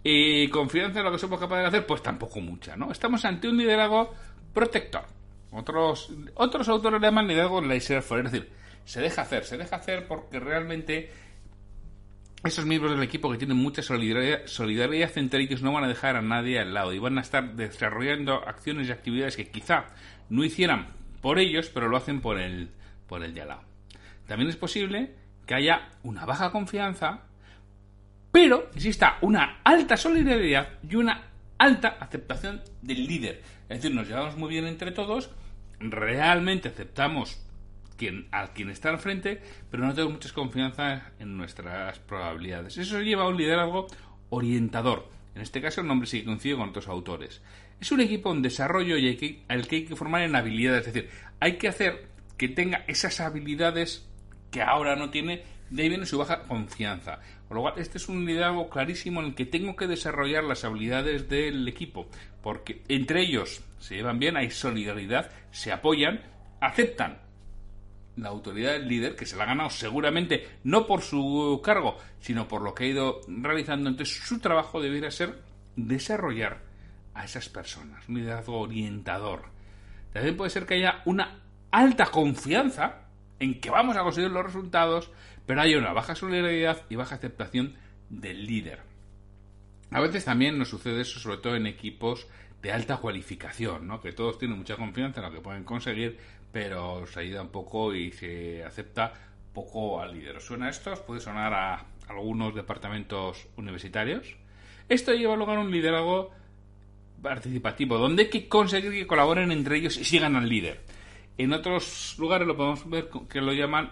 Y 0.03 0.47
confianza 0.49 0.99
en 0.99 1.05
lo 1.05 1.11
que 1.11 1.17
somos 1.17 1.39
capaces 1.39 1.63
de 1.63 1.67
hacer, 1.67 1.85
pues 1.85 2.03
tampoco 2.03 2.39
mucha, 2.39 2.75
¿no? 2.75 2.91
Estamos 2.91 3.23
ante 3.25 3.47
un 3.47 3.57
liderazgo 3.57 4.13
protector. 4.53 5.05
Otros, 5.51 6.11
otros 6.35 6.69
autores 6.69 7.01
le 7.01 7.07
llaman 7.07 7.27
liderazgo 7.27 7.61
laissez-faire, 7.61 8.25
es 8.25 8.31
decir, 8.31 8.51
se 8.85 9.01
deja 9.01 9.23
hacer, 9.23 9.43
se 9.43 9.57
deja 9.57 9.75
hacer 9.75 10.07
porque 10.07 10.39
realmente 10.39 11.11
esos 12.43 12.65
miembros 12.65 12.93
del 12.93 13.03
equipo 13.03 13.31
que 13.31 13.37
tienen 13.37 13.57
mucha 13.57 13.83
solidaridad, 13.83 14.45
solidaridad 14.45 15.15
entre 15.17 15.41
ellos 15.41 15.61
no 15.61 15.73
van 15.73 15.83
a 15.83 15.87
dejar 15.87 16.15
a 16.15 16.21
nadie 16.21 16.59
al 16.59 16.73
lado 16.73 16.91
y 16.93 16.99
van 16.99 17.17
a 17.17 17.21
estar 17.21 17.55
desarrollando 17.55 18.35
acciones 18.47 18.87
y 18.87 18.91
actividades 18.91 19.35
que 19.35 19.49
quizá 19.49 19.85
no 20.29 20.43
hicieran 20.43 20.87
por 21.21 21.37
ellos, 21.37 21.69
pero 21.69 21.87
lo 21.87 21.97
hacen 21.97 22.19
por 22.19 22.39
el, 22.39 22.71
por 23.07 23.23
el 23.23 23.33
de 23.33 23.41
al 23.41 23.49
lado. 23.49 23.61
También 24.27 24.49
es 24.49 24.55
posible 24.55 25.13
que 25.45 25.53
haya 25.53 25.89
una 26.03 26.25
baja 26.25 26.51
confianza, 26.51 27.23
pero 28.31 28.69
exista 28.73 29.17
una 29.21 29.59
alta 29.63 29.95
solidaridad 29.97 30.79
y 30.89 30.95
una 30.95 31.25
alta 31.59 31.97
aceptación 31.99 32.61
del 32.81 33.05
líder. 33.05 33.43
Es 33.69 33.81
decir, 33.81 33.95
nos 33.95 34.07
llevamos 34.07 34.35
muy 34.35 34.49
bien 34.49 34.65
entre 34.65 34.91
todos, 34.91 35.29
realmente 35.79 36.69
aceptamos 36.69 37.45
quien, 38.01 38.27
a 38.31 38.47
quien 38.47 38.71
está 38.71 38.89
al 38.89 38.97
frente, 38.97 39.39
pero 39.69 39.85
no 39.85 39.93
tengo 39.93 40.09
mucha 40.09 40.33
confianza 40.33 41.11
en 41.19 41.37
nuestras 41.37 41.99
probabilidades. 41.99 42.75
Eso 42.79 42.99
lleva 42.99 43.25
a 43.25 43.27
un 43.27 43.37
liderazgo 43.37 43.85
orientador. 44.31 45.07
En 45.35 45.43
este 45.43 45.61
caso, 45.61 45.81
el 45.81 45.87
nombre 45.87 46.07
sí 46.07 46.23
coincide 46.23 46.55
con 46.55 46.69
otros 46.69 46.87
autores. 46.87 47.43
Es 47.79 47.91
un 47.91 48.01
equipo 48.01 48.31
en 48.31 48.41
desarrollo 48.41 48.97
y 48.97 49.15
que, 49.17 49.43
al 49.47 49.67
que 49.67 49.75
hay 49.75 49.85
que 49.85 49.95
formar 49.95 50.23
en 50.23 50.35
habilidades. 50.35 50.87
Es 50.87 50.93
decir, 50.95 51.11
hay 51.39 51.59
que 51.59 51.67
hacer 51.67 52.07
que 52.37 52.49
tenga 52.49 52.85
esas 52.87 53.19
habilidades 53.19 54.09
que 54.49 54.63
ahora 54.63 54.95
no 54.95 55.11
tiene, 55.11 55.43
de 55.69 55.83
ahí 55.83 55.89
viene 55.89 56.07
su 56.07 56.17
baja 56.17 56.47
confianza. 56.47 57.19
Con 57.47 57.57
lo 57.57 57.61
cual, 57.61 57.75
este 57.77 57.99
es 57.99 58.09
un 58.09 58.25
liderazgo 58.25 58.67
clarísimo 58.67 59.19
en 59.19 59.27
el 59.27 59.35
que 59.35 59.45
tengo 59.45 59.75
que 59.75 59.85
desarrollar 59.85 60.43
las 60.43 60.63
habilidades 60.63 61.29
del 61.29 61.67
equipo, 61.67 62.09
porque 62.41 62.81
entre 62.87 63.21
ellos 63.21 63.63
se 63.77 63.93
llevan 63.93 64.17
bien, 64.17 64.37
hay 64.37 64.49
solidaridad, 64.49 65.29
se 65.51 65.71
apoyan, 65.71 66.21
aceptan 66.61 67.19
la 68.17 68.29
autoridad 68.29 68.73
del 68.73 68.87
líder, 68.87 69.15
que 69.15 69.25
se 69.25 69.35
la 69.35 69.43
ha 69.43 69.47
ganado 69.47 69.69
seguramente 69.69 70.47
no 70.63 70.85
por 70.85 71.01
su 71.01 71.61
cargo, 71.63 71.97
sino 72.19 72.47
por 72.47 72.61
lo 72.61 72.73
que 72.73 72.85
ha 72.85 72.87
ido 72.87 73.21
realizando. 73.27 73.89
Entonces, 73.89 74.15
su 74.15 74.39
trabajo 74.39 74.81
debería 74.81 75.11
ser 75.11 75.39
desarrollar 75.75 76.61
a 77.13 77.25
esas 77.25 77.49
personas, 77.49 78.07
un 78.07 78.15
liderazgo 78.15 78.59
orientador. 78.59 79.45
También 80.13 80.37
puede 80.37 80.49
ser 80.49 80.65
que 80.65 80.75
haya 80.75 81.01
una 81.05 81.39
alta 81.71 82.05
confianza 82.07 83.07
en 83.39 83.59
que 83.59 83.69
vamos 83.69 83.95
a 83.95 84.03
conseguir 84.03 84.29
los 84.29 84.45
resultados, 84.45 85.09
pero 85.45 85.61
hay 85.61 85.75
una 85.75 85.93
baja 85.93 86.15
solidaridad 86.15 86.83
y 86.89 86.95
baja 86.95 87.15
aceptación 87.15 87.75
del 88.09 88.45
líder. 88.45 88.90
A 89.91 89.99
veces 89.99 90.25
también 90.25 90.57
nos 90.57 90.69
sucede 90.69 91.01
eso, 91.01 91.19
sobre 91.19 91.37
todo 91.37 91.55
en 91.55 91.67
equipos 91.67 92.27
de 92.61 92.71
alta 92.71 92.97
cualificación, 92.97 93.87
¿no? 93.87 94.01
que 94.01 94.13
todos 94.13 94.37
tienen 94.37 94.57
mucha 94.57 94.77
confianza 94.77 95.19
en 95.19 95.27
lo 95.27 95.33
que 95.33 95.41
pueden 95.41 95.63
conseguir, 95.63 96.17
pero 96.51 97.05
se 97.07 97.19
ayuda 97.19 97.41
un 97.41 97.49
poco 97.49 97.93
y 97.93 98.11
se 98.11 98.63
acepta 98.63 99.13
poco 99.53 100.01
al 100.01 100.13
líder. 100.13 100.39
¿Suena 100.41 100.69
esto? 100.69 100.93
¿Puede 101.05 101.19
sonar 101.19 101.53
a 101.53 101.85
algunos 102.07 102.55
departamentos 102.55 103.47
universitarios? 103.57 104.35
Esto 104.87 105.13
lleva 105.13 105.35
lugar 105.35 105.57
a 105.57 105.61
un 105.61 105.71
liderazgo 105.71 106.31
participativo, 107.21 107.97
donde 107.97 108.23
hay 108.23 108.29
que 108.29 108.47
conseguir 108.47 108.91
que 108.91 109.07
colaboren 109.07 109.51
entre 109.51 109.77
ellos 109.77 109.97
y 109.97 110.05
sigan 110.05 110.35
al 110.35 110.47
líder. 110.47 110.81
En 111.37 111.53
otros 111.53 112.15
lugares 112.17 112.47
lo 112.47 112.55
podemos 112.55 112.89
ver 112.89 113.09
que 113.29 113.41
lo 113.41 113.53
llaman 113.53 113.91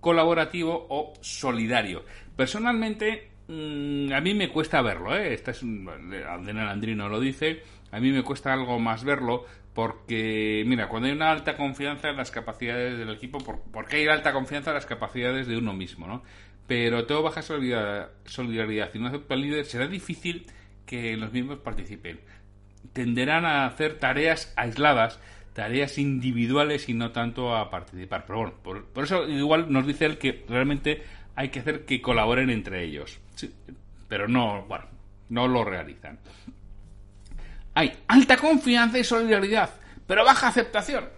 colaborativo 0.00 0.86
o 0.88 1.12
solidario. 1.20 2.04
Personalmente, 2.36 3.30
mm, 3.50 4.12
a 4.12 4.20
mí 4.20 4.34
me 4.34 4.48
cuesta 4.48 4.80
verlo, 4.82 5.16
¿eh? 5.16 5.34
Esta 5.34 5.50
es 5.50 5.62
Andrino 5.62 7.08
lo 7.08 7.20
dice. 7.20 7.62
a 7.90 8.00
mí 8.00 8.12
me 8.12 8.22
cuesta 8.22 8.52
algo 8.52 8.78
más 8.78 9.04
verlo 9.04 9.44
porque, 9.74 10.64
mira, 10.66 10.88
cuando 10.88 11.06
hay 11.08 11.14
una 11.14 11.30
alta 11.30 11.56
confianza 11.56 12.10
en 12.10 12.16
las 12.16 12.30
capacidades 12.30 12.98
del 12.98 13.10
equipo, 13.10 13.38
porque 13.72 13.96
hay 13.96 14.08
alta 14.08 14.32
confianza 14.32 14.70
en 14.70 14.74
las 14.74 14.86
capacidades 14.86 15.46
de 15.46 15.56
uno 15.56 15.72
mismo, 15.72 16.06
¿no? 16.06 16.22
Pero 16.66 17.06
tengo 17.06 17.22
baja 17.22 17.42
solidaridad, 17.42 18.90
y 18.94 18.98
no 18.98 19.08
acepto 19.08 19.34
al 19.34 19.42
líder, 19.42 19.64
será 19.64 19.86
difícil 19.86 20.46
que 20.86 21.16
los 21.16 21.32
miembros 21.32 21.60
participen. 21.60 22.20
Tenderán 22.92 23.44
a 23.44 23.66
hacer 23.66 23.98
tareas 23.98 24.52
aisladas, 24.56 25.20
tareas 25.52 25.98
individuales 25.98 26.88
y 26.88 26.94
no 26.94 27.12
tanto 27.12 27.56
a 27.56 27.70
participar. 27.70 28.24
Pero 28.26 28.38
bueno, 28.40 28.54
por, 28.62 28.84
por 28.86 29.04
eso 29.04 29.28
igual 29.28 29.72
nos 29.72 29.86
dice 29.86 30.06
él 30.06 30.18
que 30.18 30.44
realmente 30.48 31.02
hay 31.36 31.48
que 31.48 31.60
hacer 31.60 31.84
que 31.84 32.00
colaboren 32.00 32.50
entre 32.50 32.84
ellos. 32.84 33.20
Pero 34.08 34.28
no, 34.28 34.64
bueno, 34.66 34.86
no 35.28 35.48
lo 35.48 35.64
realizan. 35.64 36.18
Hay 37.74 37.92
alta 38.08 38.36
confianza 38.36 38.98
y 38.98 39.04
solidaridad, 39.04 39.70
pero 40.06 40.24
baja 40.24 40.48
aceptación. 40.48 41.08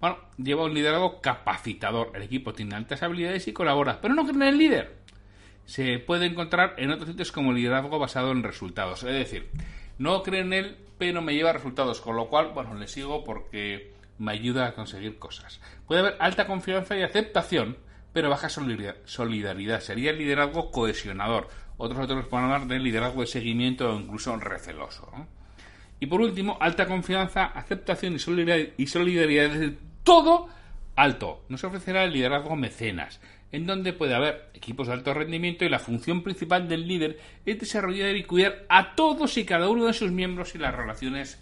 Bueno, 0.00 0.18
lleva 0.36 0.64
un 0.64 0.74
liderazgo 0.74 1.20
capacitador. 1.20 2.10
El 2.14 2.22
equipo 2.22 2.52
tiene 2.52 2.74
altas 2.74 3.02
habilidades 3.02 3.46
y 3.46 3.52
colabora, 3.52 4.00
pero 4.00 4.14
no 4.14 4.24
cree 4.24 4.34
en 4.36 4.42
el 4.42 4.58
líder. 4.58 4.96
Se 5.64 5.98
puede 6.00 6.26
encontrar 6.26 6.74
en 6.78 6.90
otros 6.90 7.10
sitios 7.10 7.30
como 7.30 7.52
liderazgo 7.52 7.98
basado 7.98 8.32
en 8.32 8.42
resultados. 8.42 9.04
Es 9.04 9.12
decir, 9.12 9.48
no 9.98 10.22
cree 10.24 10.40
en 10.40 10.52
él, 10.52 10.76
pero 10.98 11.22
me 11.22 11.34
lleva 11.34 11.52
resultados, 11.52 12.00
con 12.00 12.16
lo 12.16 12.28
cual, 12.28 12.50
bueno, 12.52 12.74
le 12.74 12.88
sigo 12.88 13.22
porque 13.22 13.92
me 14.18 14.32
ayuda 14.32 14.66
a 14.66 14.74
conseguir 14.74 15.18
cosas. 15.18 15.60
Puede 15.86 16.00
haber 16.00 16.16
alta 16.18 16.46
confianza 16.46 16.96
y 16.96 17.02
aceptación, 17.02 17.76
pero 18.12 18.30
baja 18.30 18.48
solidaridad. 18.48 19.80
Sería 19.80 20.10
el 20.10 20.18
liderazgo 20.18 20.70
cohesionador. 20.70 21.48
Otros 21.76 22.00
autores 22.00 22.26
pueden 22.26 22.46
hablar 22.46 22.66
de 22.66 22.78
liderazgo 22.78 23.22
de 23.22 23.26
seguimiento 23.26 23.90
o 23.90 23.98
incluso 23.98 24.36
receloso. 24.36 25.10
Y 25.98 26.06
por 26.06 26.20
último, 26.20 26.58
alta 26.60 26.86
confianza, 26.86 27.44
aceptación 27.44 28.14
y 28.14 28.18
solidaridad, 28.18 29.50
desde 29.50 29.78
todo 30.02 30.48
alto. 30.96 31.44
Nos 31.48 31.64
ofrecerá 31.64 32.04
el 32.04 32.12
liderazgo 32.12 32.56
mecenas, 32.56 33.20
en 33.52 33.66
donde 33.66 33.92
puede 33.92 34.14
haber 34.14 34.50
equipos 34.54 34.88
de 34.88 34.94
alto 34.94 35.14
rendimiento 35.14 35.64
y 35.64 35.68
la 35.68 35.78
función 35.78 36.22
principal 36.22 36.68
del 36.68 36.88
líder 36.88 37.18
es 37.46 37.58
desarrollar 37.60 38.16
y 38.16 38.24
cuidar 38.24 38.64
a 38.68 38.94
todos 38.94 39.36
y 39.38 39.44
cada 39.44 39.68
uno 39.68 39.86
de 39.86 39.92
sus 39.92 40.10
miembros 40.10 40.54
y 40.54 40.58
las 40.58 40.74
relaciones 40.74 41.38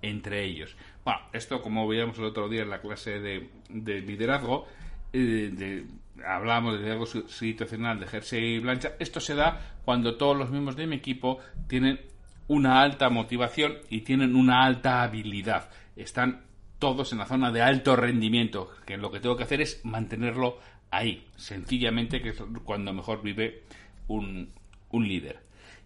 entre 0.00 0.44
ellos. 0.44 0.76
Bueno, 1.04 1.20
esto 1.32 1.60
como 1.60 1.88
veíamos 1.88 2.18
el 2.18 2.24
otro 2.24 2.48
día 2.48 2.62
en 2.62 2.70
la 2.70 2.80
clase 2.80 3.18
de, 3.18 3.48
liderazgo, 3.68 4.66
eh, 5.12 5.50
de, 5.52 5.86
hablábamos 6.26 6.74
de 6.74 6.80
liderazgo 6.80 7.28
situacional 7.28 8.00
de 8.00 8.06
jersey 8.06 8.54
y 8.54 8.58
blancha, 8.58 8.92
esto 8.98 9.20
se 9.20 9.34
da 9.34 9.60
cuando 9.84 10.16
todos 10.16 10.36
los 10.36 10.50
miembros 10.50 10.76
de 10.76 10.86
mi 10.86 10.96
equipo 10.96 11.38
tienen 11.66 12.00
una 12.48 12.82
alta 12.82 13.08
motivación 13.08 13.78
y 13.88 14.02
tienen 14.02 14.36
una 14.36 14.64
alta 14.64 15.02
habilidad. 15.02 15.70
Están 15.96 16.42
todos 16.78 17.12
en 17.12 17.18
la 17.18 17.26
zona 17.26 17.50
de 17.50 17.62
alto 17.62 17.96
rendimiento, 17.96 18.70
que 18.84 18.96
lo 18.96 19.10
que 19.10 19.20
tengo 19.20 19.36
que 19.36 19.44
hacer 19.44 19.60
es 19.60 19.84
mantenerlo 19.84 20.58
ahí, 20.90 21.26
sencillamente, 21.36 22.20
que 22.20 22.30
es 22.30 22.42
cuando 22.64 22.92
mejor 22.92 23.22
vive 23.22 23.62
un, 24.08 24.52
líder. 24.92 25.40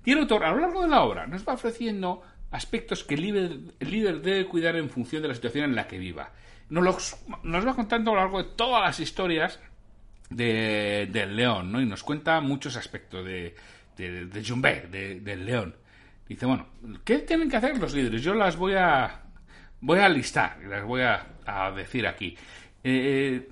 Y 0.04 0.12
el 0.12 0.18
autor, 0.18 0.44
a 0.44 0.50
lo 0.50 0.60
largo 0.60 0.82
de 0.82 0.88
la 0.88 1.02
obra, 1.02 1.26
nos 1.26 1.46
va 1.46 1.54
ofreciendo 1.54 2.22
aspectos 2.50 3.04
que 3.04 3.14
el 3.14 3.22
líder, 3.78 4.20
debe 4.20 4.46
cuidar 4.46 4.76
en 4.76 4.90
función 4.90 5.22
de 5.22 5.28
la 5.28 5.34
situación 5.34 5.64
en 5.64 5.74
la 5.74 5.86
que 5.86 5.98
viva. 5.98 6.32
Nos, 6.68 7.16
nos 7.42 7.66
va 7.66 7.74
contando 7.74 8.10
a 8.10 8.14
lo 8.14 8.20
largo 8.20 8.42
de 8.42 8.50
todas 8.50 8.82
las 8.82 9.00
historias 9.00 9.60
de, 10.30 11.08
del 11.10 11.36
león, 11.36 11.72
¿no? 11.72 11.80
Y 11.80 11.86
nos 11.86 12.02
cuenta 12.02 12.40
muchos 12.40 12.76
aspectos 12.76 13.24
de, 13.24 13.54
de, 13.96 14.26
de 14.26 15.20
del 15.20 15.46
león. 15.46 15.76
Dice, 16.28 16.44
bueno, 16.46 16.66
¿qué 17.04 17.20
tienen 17.20 17.48
que 17.48 17.56
hacer 17.56 17.78
los 17.78 17.94
líderes? 17.94 18.22
Yo 18.22 18.34
las 18.34 18.56
voy 18.56 18.74
a, 18.74 19.22
voy 19.80 19.98
a 19.98 20.08
listar, 20.08 20.58
las 20.64 20.84
voy 20.84 21.00
a, 21.02 21.26
decir 21.74 22.06
aquí. 22.06 22.36
Eh, 22.84 23.48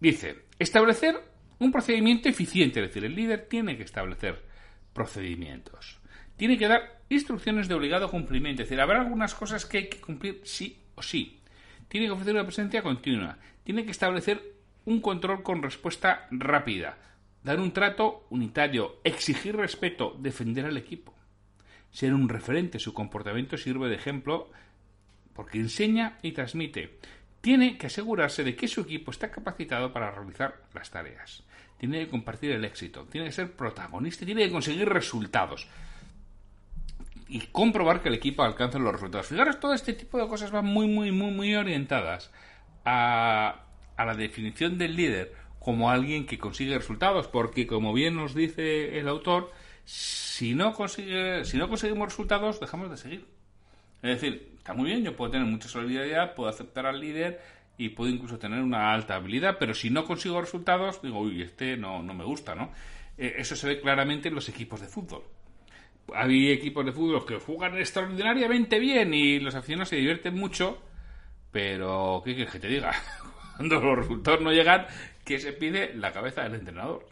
dice, 0.00 0.46
establecer 0.58 1.20
un 1.60 1.70
procedimiento 1.70 2.28
eficiente, 2.28 2.80
es 2.80 2.88
decir, 2.88 3.04
el 3.04 3.14
líder 3.14 3.46
tiene 3.48 3.76
que 3.76 3.84
establecer 3.84 4.42
procedimientos. 4.92 6.00
Tiene 6.36 6.58
que 6.58 6.66
dar 6.66 7.00
instrucciones 7.08 7.68
de 7.68 7.74
obligado 7.74 8.10
cumplimiento, 8.10 8.62
es 8.62 8.68
decir, 8.68 8.80
habrá 8.80 9.00
algunas 9.00 9.34
cosas 9.34 9.66
que 9.66 9.78
hay 9.78 9.88
que 9.88 10.00
cumplir 10.00 10.40
sí 10.42 10.82
o 10.96 11.02
sí. 11.02 11.40
Tiene 11.86 12.06
que 12.06 12.12
ofrecer 12.12 12.34
una 12.34 12.44
presencia 12.44 12.82
continua. 12.82 13.38
Tiene 13.62 13.84
que 13.84 13.92
establecer 13.92 14.53
un 14.86 15.00
control 15.00 15.42
con 15.42 15.62
respuesta 15.62 16.26
rápida, 16.30 16.98
dar 17.42 17.60
un 17.60 17.72
trato 17.72 18.26
unitario, 18.30 19.00
exigir 19.04 19.56
respeto, 19.56 20.16
defender 20.18 20.66
al 20.66 20.76
equipo, 20.76 21.14
ser 21.90 22.14
un 22.14 22.28
referente, 22.28 22.78
su 22.78 22.92
comportamiento 22.92 23.56
sirve 23.56 23.88
de 23.88 23.96
ejemplo 23.96 24.50
porque 25.34 25.58
enseña 25.58 26.18
y 26.22 26.32
transmite. 26.32 26.98
Tiene 27.40 27.76
que 27.76 27.88
asegurarse 27.88 28.42
de 28.42 28.56
que 28.56 28.68
su 28.68 28.80
equipo 28.80 29.10
está 29.10 29.30
capacitado 29.30 29.92
para 29.92 30.10
realizar 30.10 30.62
las 30.72 30.90
tareas. 30.90 31.42
Tiene 31.76 32.00
que 32.00 32.10
compartir 32.10 32.52
el 32.52 32.64
éxito, 32.64 33.04
tiene 33.04 33.26
que 33.26 33.32
ser 33.32 33.52
protagonista, 33.52 34.24
tiene 34.24 34.46
que 34.46 34.52
conseguir 34.52 34.88
resultados 34.88 35.68
y 37.28 37.40
comprobar 37.48 38.00
que 38.00 38.08
el 38.08 38.14
equipo 38.14 38.42
alcanza 38.42 38.78
los 38.78 38.92
resultados. 38.92 39.26
Fijaros, 39.26 39.60
todo 39.60 39.74
este 39.74 39.92
tipo 39.92 40.18
de 40.18 40.28
cosas 40.28 40.50
van 40.50 40.66
muy, 40.66 40.86
muy, 40.86 41.10
muy, 41.10 41.32
muy 41.32 41.54
orientadas 41.54 42.30
a 42.84 43.63
a 43.96 44.04
la 44.04 44.14
definición 44.14 44.78
del 44.78 44.96
líder 44.96 45.34
como 45.58 45.90
alguien 45.90 46.26
que 46.26 46.38
consigue 46.38 46.76
resultados, 46.76 47.26
porque 47.26 47.66
como 47.66 47.94
bien 47.94 48.16
nos 48.16 48.34
dice 48.34 48.98
el 48.98 49.08
autor, 49.08 49.50
si 49.84 50.54
no 50.54 50.74
consigue, 50.74 51.44
si 51.44 51.56
no 51.56 51.68
conseguimos 51.68 52.08
resultados, 52.10 52.60
dejamos 52.60 52.90
de 52.90 52.96
seguir. 52.98 53.26
Es 54.02 54.20
decir, 54.20 54.52
está 54.58 54.74
muy 54.74 54.90
bien, 54.90 55.02
yo 55.02 55.16
puedo 55.16 55.30
tener 55.30 55.46
mucha 55.46 55.68
solidaridad, 55.68 56.34
puedo 56.34 56.50
aceptar 56.50 56.84
al 56.84 57.00
líder 57.00 57.40
y 57.78 57.88
puedo 57.88 58.10
incluso 58.10 58.38
tener 58.38 58.60
una 58.60 58.92
alta 58.92 59.14
habilidad, 59.14 59.56
pero 59.58 59.72
si 59.72 59.88
no 59.88 60.04
consigo 60.04 60.40
resultados, 60.40 61.00
digo, 61.00 61.20
uy, 61.20 61.42
este 61.42 61.78
no, 61.78 62.02
no 62.02 62.12
me 62.12 62.24
gusta, 62.24 62.54
¿no? 62.54 62.70
Eh, 63.16 63.36
eso 63.38 63.56
se 63.56 63.66
ve 63.66 63.80
claramente 63.80 64.28
en 64.28 64.34
los 64.34 64.48
equipos 64.48 64.80
de 64.82 64.88
fútbol. 64.88 65.22
Hay 66.14 66.50
equipos 66.50 66.84
de 66.84 66.92
fútbol 66.92 67.24
que 67.24 67.36
juegan 67.36 67.78
extraordinariamente 67.78 68.78
bien 68.78 69.14
y 69.14 69.40
los 69.40 69.54
aficionados 69.54 69.88
se 69.88 69.96
divierten 69.96 70.34
mucho, 70.34 70.82
pero 71.50 72.20
¿qué 72.24 72.34
quieres 72.34 72.52
que 72.52 72.60
te 72.60 72.68
diga? 72.68 72.92
Cuando 73.56 73.80
los 73.80 73.98
resultados 73.98 74.40
no 74.40 74.52
llegan, 74.52 74.86
que 75.24 75.38
se 75.38 75.52
pide 75.52 75.94
la 75.94 76.12
cabeza 76.12 76.42
del 76.42 76.54
entrenador. 76.54 77.06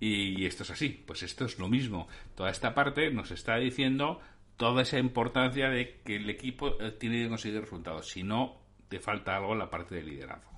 Y 0.00 0.46
esto 0.46 0.62
es 0.62 0.70
así, 0.70 1.02
pues 1.06 1.22
esto 1.22 1.44
es 1.44 1.58
lo 1.58 1.68
mismo. 1.68 2.08
Toda 2.34 2.50
esta 2.50 2.74
parte 2.74 3.10
nos 3.10 3.30
está 3.30 3.56
diciendo 3.56 4.20
toda 4.56 4.82
esa 4.82 4.98
importancia 4.98 5.70
de 5.70 6.00
que 6.04 6.16
el 6.16 6.28
equipo 6.30 6.80
eh, 6.80 6.92
tiene 6.92 7.22
que 7.22 7.28
conseguir 7.28 7.60
resultados. 7.60 8.08
Si 8.08 8.22
no, 8.22 8.60
te 8.88 9.00
falta 9.00 9.36
algo 9.36 9.52
en 9.52 9.60
la 9.60 9.70
parte 9.70 9.94
de 9.94 10.02
liderazgo. 10.02 10.50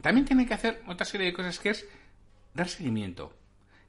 También 0.00 0.26
tiene 0.26 0.46
que 0.46 0.54
hacer 0.54 0.82
otra 0.86 1.06
serie 1.06 1.26
de 1.26 1.32
cosas 1.32 1.58
que 1.58 1.70
es 1.70 1.88
dar 2.54 2.68
seguimiento. 2.68 3.36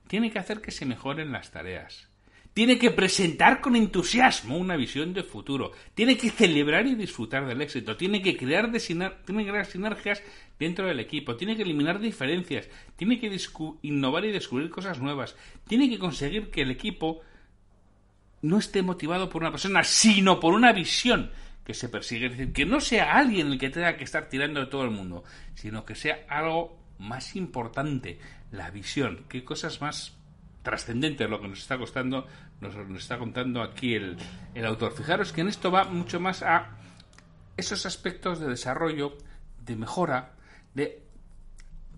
Tiene 0.08 0.32
que 0.32 0.40
hacer 0.40 0.62
que 0.62 0.72
se 0.72 0.86
mejoren 0.86 1.32
las 1.32 1.52
tareas. 1.52 2.10
Tiene 2.58 2.80
que 2.80 2.90
presentar 2.90 3.62
con 3.62 3.76
entusiasmo 3.76 4.58
una 4.58 4.76
visión 4.76 5.14
de 5.14 5.22
futuro. 5.22 5.74
Tiene 5.94 6.18
que 6.18 6.32
celebrar 6.32 6.88
y 6.88 6.96
disfrutar 6.96 7.46
del 7.46 7.62
éxito. 7.62 7.96
Tiene 7.96 8.20
que 8.20 8.36
crear, 8.36 8.72
tiene 8.72 9.46
que 9.46 9.52
crear 9.52 9.66
sinergias 9.68 10.24
dentro 10.58 10.88
del 10.88 11.00
equipo. 11.00 11.36
Tiene 11.36 11.56
que 11.56 11.62
eliminar 11.62 12.00
diferencias. 12.00 12.68
Tiene 12.96 13.20
que 13.20 13.32
innovar 13.84 14.26
y 14.26 14.32
descubrir 14.32 14.72
cosas 14.72 15.00
nuevas. 15.00 15.36
Tiene 15.68 15.88
que 15.88 16.00
conseguir 16.00 16.50
que 16.50 16.64
el 16.64 16.72
equipo 16.72 17.22
no 18.42 18.58
esté 18.58 18.82
motivado 18.82 19.30
por 19.30 19.44
una 19.44 19.52
persona, 19.52 19.84
sino 19.84 20.40
por 20.40 20.56
una 20.56 20.74
visión 20.74 21.30
que 21.64 21.76
se 21.76 21.90
persigue. 21.90 22.26
Es 22.26 22.38
decir, 22.40 22.54
que 22.54 22.66
no 22.66 22.82
sea 22.82 23.20
alguien 23.20 23.52
el 23.52 23.60
que 23.60 23.70
tenga 23.70 23.98
que 23.98 24.04
estar 24.04 24.30
tirando 24.30 24.62
de 24.62 24.66
todo 24.66 24.84
el 24.84 24.90
mundo, 24.90 25.24
sino 25.54 25.86
que 25.86 25.94
sea 25.94 26.26
algo 26.28 26.76
más 26.98 27.36
importante, 27.36 28.18
la 28.50 28.72
visión. 28.72 29.26
¿Qué 29.30 29.44
cosas 29.44 29.80
más 29.80 30.18
trascendente 30.68 31.30
lo 31.30 31.40
que 31.40 31.48
nos 31.48 31.60
está 31.60 31.78
costando, 31.78 32.28
nos, 32.62 32.76
está 32.98 33.18
contando 33.18 33.62
aquí 33.62 33.96
el, 33.96 34.18
el 34.54 34.66
autor. 34.66 34.94
Fijaros 34.94 35.32
que 35.32 35.42
en 35.42 35.48
esto 35.48 35.72
va 35.72 35.86
mucho 35.86 36.20
más 36.20 36.44
a 36.44 36.78
esos 37.56 37.86
aspectos 37.86 38.40
de 38.40 38.48
desarrollo, 38.48 39.18
de 39.66 39.76
mejora, 39.76 40.34
de 40.74 41.02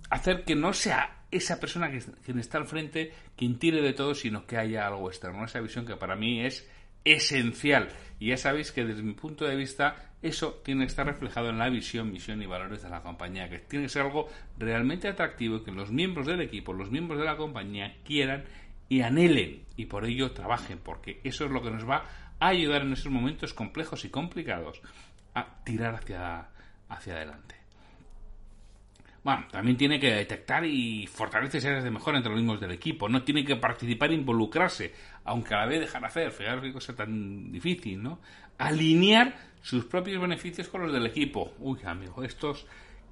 hacer 0.10 0.44
que 0.44 0.56
no 0.56 0.74
sea 0.74 1.24
esa 1.32 1.60
persona 1.60 1.92
que, 1.92 2.00
quien 2.26 2.40
está 2.40 2.58
al 2.58 2.66
frente 2.66 3.14
quien 3.38 3.60
tire 3.60 3.82
de 3.82 3.94
todo, 3.94 4.16
sino 4.16 4.46
que 4.46 4.58
haya 4.58 4.88
algo 4.88 5.10
externo. 5.10 5.46
Esa 5.46 5.62
visión 5.62 5.86
que 5.86 5.96
para 5.96 6.16
mí 6.16 6.46
es 6.46 6.68
esencial. 7.06 7.90
Y 8.20 8.30
ya 8.30 8.38
sabéis 8.38 8.72
que 8.72 8.84
desde 8.84 9.04
mi 9.04 9.14
punto 9.14 9.46
de 9.46 9.56
vista 9.56 10.14
eso 10.22 10.62
tiene 10.66 10.82
que 10.82 10.90
estar 10.90 11.06
reflejado 11.06 11.50
en 11.50 11.58
la 11.58 11.70
visión, 11.70 12.12
misión 12.12 12.42
y 12.42 12.46
valores 12.46 12.84
de 12.84 12.90
la 12.90 13.02
compañía, 13.02 13.50
que 13.50 13.60
tiene 13.60 13.86
que 13.86 13.90
ser 13.90 14.02
algo 14.02 14.28
realmente 14.58 15.08
atractivo 15.08 15.64
que 15.64 15.72
los 15.72 15.92
miembros 15.92 16.28
del 16.28 16.42
equipo, 16.42 16.74
los 16.74 16.92
miembros 16.92 17.20
de 17.20 17.26
la 17.26 17.38
compañía 17.38 17.96
quieran 18.04 18.44
y 18.90 19.02
anhelen 19.02 19.64
y 19.78 19.86
por 19.86 20.06
ello 20.06 20.32
trabajen, 20.32 20.80
porque 20.80 21.22
eso 21.24 21.46
es 21.46 21.52
lo 21.52 21.62
que 21.62 21.72
nos 21.72 21.88
va 21.88 22.04
a 22.40 22.48
ayudar 22.48 22.82
en 22.82 22.94
esos 22.94 23.12
momentos 23.12 23.54
complejos 23.54 24.04
y 24.04 24.10
complicados 24.10 24.82
a 25.36 25.64
tirar 25.64 25.96
hacia, 25.96 26.50
hacia 26.90 27.14
adelante. 27.14 27.56
Bueno, 29.24 29.46
también 29.52 29.78
tiene 29.78 30.00
que 30.00 30.12
detectar 30.14 30.66
y 30.66 31.06
fortalecer 31.06 31.68
áreas 31.68 31.84
de 31.84 31.92
mejora 31.92 32.18
entre 32.18 32.32
los 32.32 32.42
mismos 32.42 32.60
del 32.60 32.72
equipo, 32.72 33.10
¿no? 33.10 33.22
Tiene 33.24 33.44
que 33.44 33.58
participar 33.58 34.12
e 34.12 34.16
involucrarse, 34.16 34.94
aunque 35.26 35.54
a 35.54 35.60
la 35.60 35.66
vez 35.66 35.82
dejar 35.82 36.04
hacer, 36.06 36.32
fijaros 36.32 36.64
qué 36.64 36.72
cosa 36.72 36.96
tan 36.96 37.52
difícil, 37.52 38.02
¿no? 38.02 38.20
Alinear 38.58 39.36
sus 39.62 39.86
propios 39.86 40.22
beneficios 40.22 40.70
con 40.70 40.84
los 40.84 40.94
del 40.94 41.06
equipo. 41.06 41.54
Uy, 41.60 41.80
amigo, 41.84 42.24
estos, 42.24 42.66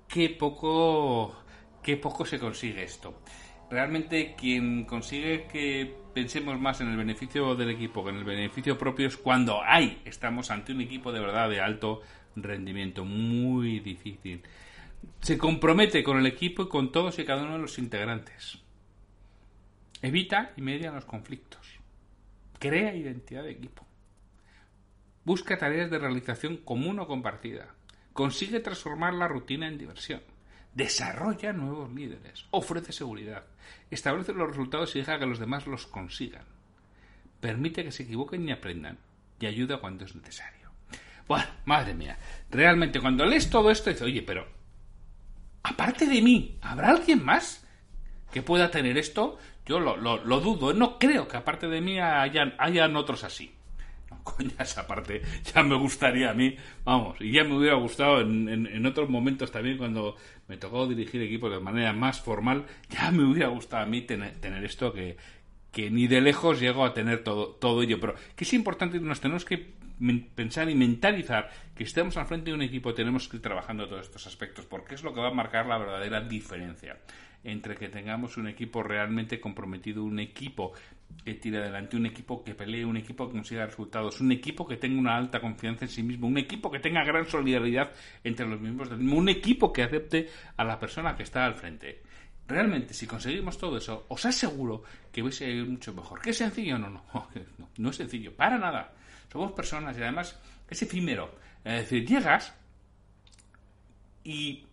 qué 0.07 0.29
poco, 0.29 1.43
qué 1.83 1.97
poco 1.97 2.25
se 2.25 2.39
consigue 2.39 2.83
esto. 2.83 3.21
Realmente 3.69 4.35
quien 4.37 4.85
consigue 4.85 5.45
que 5.51 5.93
pensemos 6.13 6.59
más 6.59 6.81
en 6.81 6.87
el 6.87 6.97
beneficio 6.97 7.55
del 7.55 7.71
equipo 7.71 8.03
que 8.03 8.11
en 8.11 8.17
el 8.17 8.23
beneficio 8.23 8.77
propio 8.77 9.07
es 9.07 9.17
cuando 9.17 9.61
hay, 9.63 10.01
estamos 10.05 10.49
ante 10.51 10.71
un 10.71 10.81
equipo 10.81 11.11
de 11.11 11.19
verdad 11.19 11.49
de 11.49 11.61
alto 11.61 12.01
rendimiento, 12.35 13.05
muy 13.05 13.79
difícil 13.79 14.41
se 15.21 15.37
compromete 15.37 16.03
con 16.03 16.17
el 16.17 16.25
equipo 16.25 16.63
y 16.63 16.69
con 16.69 16.91
todos 16.91 17.19
y 17.19 17.25
cada 17.25 17.43
uno 17.43 17.53
de 17.53 17.59
los 17.59 17.77
integrantes. 17.79 18.59
Evita 20.01 20.53
y 20.55 20.61
media 20.61 20.91
los 20.91 21.05
conflictos. 21.05 21.79
Crea 22.59 22.95
identidad 22.95 23.43
de 23.43 23.51
equipo. 23.51 23.85
Busca 25.23 25.57
tareas 25.57 25.91
de 25.91 25.99
realización 25.99 26.57
común 26.57 26.99
o 26.99 27.07
compartida. 27.07 27.75
Consigue 28.13 28.59
transformar 28.59 29.13
la 29.13 29.27
rutina 29.27 29.67
en 29.67 29.77
diversión. 29.77 30.21
Desarrolla 30.73 31.53
nuevos 31.53 31.91
líderes. 31.91 32.45
Ofrece 32.51 32.93
seguridad. 32.93 33.45
Establece 33.89 34.33
los 34.33 34.47
resultados 34.47 34.95
y 34.95 34.99
deja 34.99 35.19
que 35.19 35.25
los 35.25 35.39
demás 35.39 35.67
los 35.67 35.87
consigan. 35.87 36.45
Permite 37.39 37.83
que 37.83 37.91
se 37.91 38.03
equivoquen 38.03 38.47
y 38.47 38.51
aprendan. 38.51 38.97
Y 39.39 39.45
ayuda 39.45 39.77
cuando 39.79 40.05
es 40.05 40.15
necesario. 40.15 40.71
Bueno, 41.27 41.45
madre 41.65 41.93
mía. 41.93 42.17
Realmente 42.49 42.99
cuando 42.99 43.25
lees 43.25 43.49
todo 43.49 43.69
esto 43.69 43.89
dices, 43.89 44.03
oye, 44.03 44.21
pero 44.21 44.47
aparte 45.63 46.05
de 46.05 46.21
mí, 46.21 46.57
¿habrá 46.61 46.89
alguien 46.89 47.23
más 47.23 47.67
que 48.31 48.41
pueda 48.41 48.71
tener 48.71 48.97
esto? 48.97 49.37
Yo 49.65 49.79
lo, 49.79 49.97
lo, 49.97 50.39
dudo, 50.39 50.73
no 50.73 50.97
creo 50.97 51.27
que 51.27 51.37
aparte 51.37 51.67
de 51.67 51.81
mí 51.81 51.99
hayan, 51.99 52.55
hayan 52.57 52.95
otros 52.95 53.25
así. 53.25 53.56
Coña, 54.23 54.51
esa 54.59 54.87
parte 54.87 55.21
ya 55.53 55.63
me 55.63 55.75
gustaría 55.75 56.31
a 56.31 56.33
mí, 56.33 56.55
vamos, 56.83 57.19
y 57.19 57.31
ya 57.31 57.43
me 57.43 57.57
hubiera 57.57 57.75
gustado 57.75 58.21
en, 58.21 58.47
en, 58.47 58.85
otros 58.85 59.09
momentos 59.09 59.51
también 59.51 59.77
cuando 59.77 60.15
me 60.47 60.57
tocó 60.57 60.87
dirigir 60.87 61.21
equipos 61.21 61.51
de 61.51 61.59
manera 61.59 61.93
más 61.93 62.21
formal, 62.21 62.65
ya 62.89 63.11
me 63.11 63.23
hubiera 63.23 63.49
gustado 63.49 63.83
a 63.83 63.85
mí 63.85 64.01
tener, 64.01 64.33
tener 64.39 64.63
esto 64.63 64.93
que, 64.93 65.17
que 65.71 65.89
ni 65.89 66.07
de 66.07 66.21
lejos 66.21 66.59
llego 66.59 66.85
a 66.85 66.93
tener 66.93 67.23
todo, 67.23 67.49
todo 67.49 67.83
ello, 67.83 67.99
pero 67.99 68.15
que 68.35 68.43
es 68.43 68.53
importante, 68.53 68.99
nos 68.99 69.19
tenemos 69.19 69.45
que 69.45 69.75
pensar 70.35 70.69
y 70.69 70.75
mentalizar 70.75 71.49
que 71.75 71.83
estemos 71.83 72.17
al 72.17 72.27
frente 72.27 72.51
de 72.51 72.55
un 72.55 72.61
equipo, 72.61 72.93
tenemos 72.93 73.27
que 73.27 73.37
ir 73.37 73.41
trabajando 73.41 73.87
todos 73.87 74.05
estos 74.05 74.27
aspectos, 74.27 74.65
porque 74.65 74.95
es 74.95 75.03
lo 75.03 75.13
que 75.13 75.21
va 75.21 75.29
a 75.29 75.33
marcar 75.33 75.65
la 75.65 75.77
verdadera 75.77 76.21
diferencia 76.21 76.97
entre 77.43 77.75
que 77.75 77.89
tengamos 77.89 78.37
un 78.37 78.47
equipo 78.47 78.83
realmente 78.83 79.39
comprometido, 79.39 80.03
un 80.03 80.19
equipo 80.19 80.73
que 81.23 81.35
tire 81.35 81.59
adelante, 81.59 81.95
un 81.97 82.05
equipo 82.05 82.43
que 82.43 82.53
pelee, 82.53 82.85
un 82.85 82.97
equipo 82.97 83.27
que 83.27 83.33
consiga 83.33 83.65
resultados, 83.65 84.19
un 84.21 84.31
equipo 84.31 84.67
que 84.67 84.77
tenga 84.77 84.99
una 84.99 85.15
alta 85.15 85.39
confianza 85.39 85.85
en 85.85 85.91
sí 85.91 86.03
mismo, 86.03 86.27
un 86.27 86.37
equipo 86.37 86.69
que 86.69 86.79
tenga 86.79 87.03
gran 87.03 87.25
solidaridad 87.25 87.91
entre 88.23 88.45
los 88.45 88.59
miembros 88.59 88.89
del 88.89 88.99
mismo, 88.99 89.17
un 89.17 89.29
equipo 89.29 89.71
que 89.71 89.83
acepte 89.83 90.29
a 90.55 90.63
la 90.63 90.79
persona 90.79 91.15
que 91.15 91.23
está 91.23 91.45
al 91.45 91.55
frente. 91.55 92.01
Realmente, 92.47 92.93
si 92.93 93.05
conseguimos 93.05 93.57
todo 93.57 93.77
eso, 93.77 94.05
os 94.07 94.25
aseguro 94.25 94.83
que 95.11 95.21
vais 95.21 95.41
a 95.41 95.45
ir 95.45 95.65
mucho 95.65 95.93
mejor. 95.93 96.21
¿Qué 96.21 96.29
es 96.29 96.37
sencillo? 96.37 96.77
No, 96.77 96.89
no, 96.89 97.03
no, 97.57 97.69
no 97.77 97.89
es 97.89 97.95
sencillo, 97.95 98.33
para 98.33 98.57
nada. 98.57 98.93
Somos 99.31 99.51
personas 99.51 99.97
y 99.97 100.01
además 100.01 100.39
es 100.69 100.81
efímero. 100.81 101.35
Es 101.63 101.81
decir, 101.81 102.07
llegas 102.07 102.55
y 104.23 104.65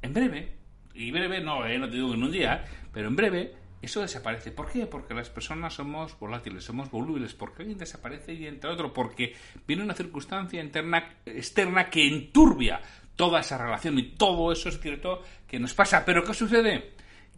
en 0.00 0.12
breve, 0.14 0.52
y 0.94 1.10
breve 1.10 1.40
no, 1.40 1.66
eh, 1.66 1.78
no 1.78 1.88
te 1.88 1.96
digo 1.96 2.14
en 2.14 2.22
un 2.22 2.32
día, 2.32 2.64
pero 2.92 3.08
en 3.08 3.16
breve 3.16 3.54
eso 3.80 4.00
desaparece. 4.00 4.52
¿Por 4.52 4.70
qué? 4.70 4.86
Porque 4.86 5.14
las 5.14 5.30
personas 5.30 5.74
somos 5.74 6.18
volátiles, 6.18 6.64
somos 6.64 6.90
volubles, 6.90 7.34
porque 7.34 7.62
alguien 7.62 7.78
desaparece 7.78 8.32
y 8.34 8.46
entra 8.46 8.70
otro, 8.70 8.92
porque 8.92 9.34
viene 9.66 9.82
una 9.82 9.94
circunstancia 9.94 10.62
interna, 10.62 11.16
externa 11.26 11.90
que 11.90 12.06
enturbia 12.06 12.80
toda 13.16 13.40
esa 13.40 13.58
relación 13.58 13.98
y 13.98 14.12
todo 14.12 14.52
eso 14.52 14.68
es 14.68 14.78
cierto 14.80 15.22
que 15.46 15.58
nos 15.58 15.74
pasa. 15.74 16.04
Pero 16.04 16.24
¿qué 16.24 16.34
sucede? 16.34 16.92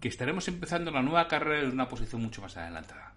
que 0.04 0.08
estaremos 0.08 0.46
empezando 0.48 0.90
la 0.90 1.00
nueva 1.00 1.26
carrera 1.26 1.62
en 1.62 1.72
una 1.72 1.88
posición 1.88 2.20
mucho 2.20 2.42
más 2.42 2.54
adelantada. 2.58 3.14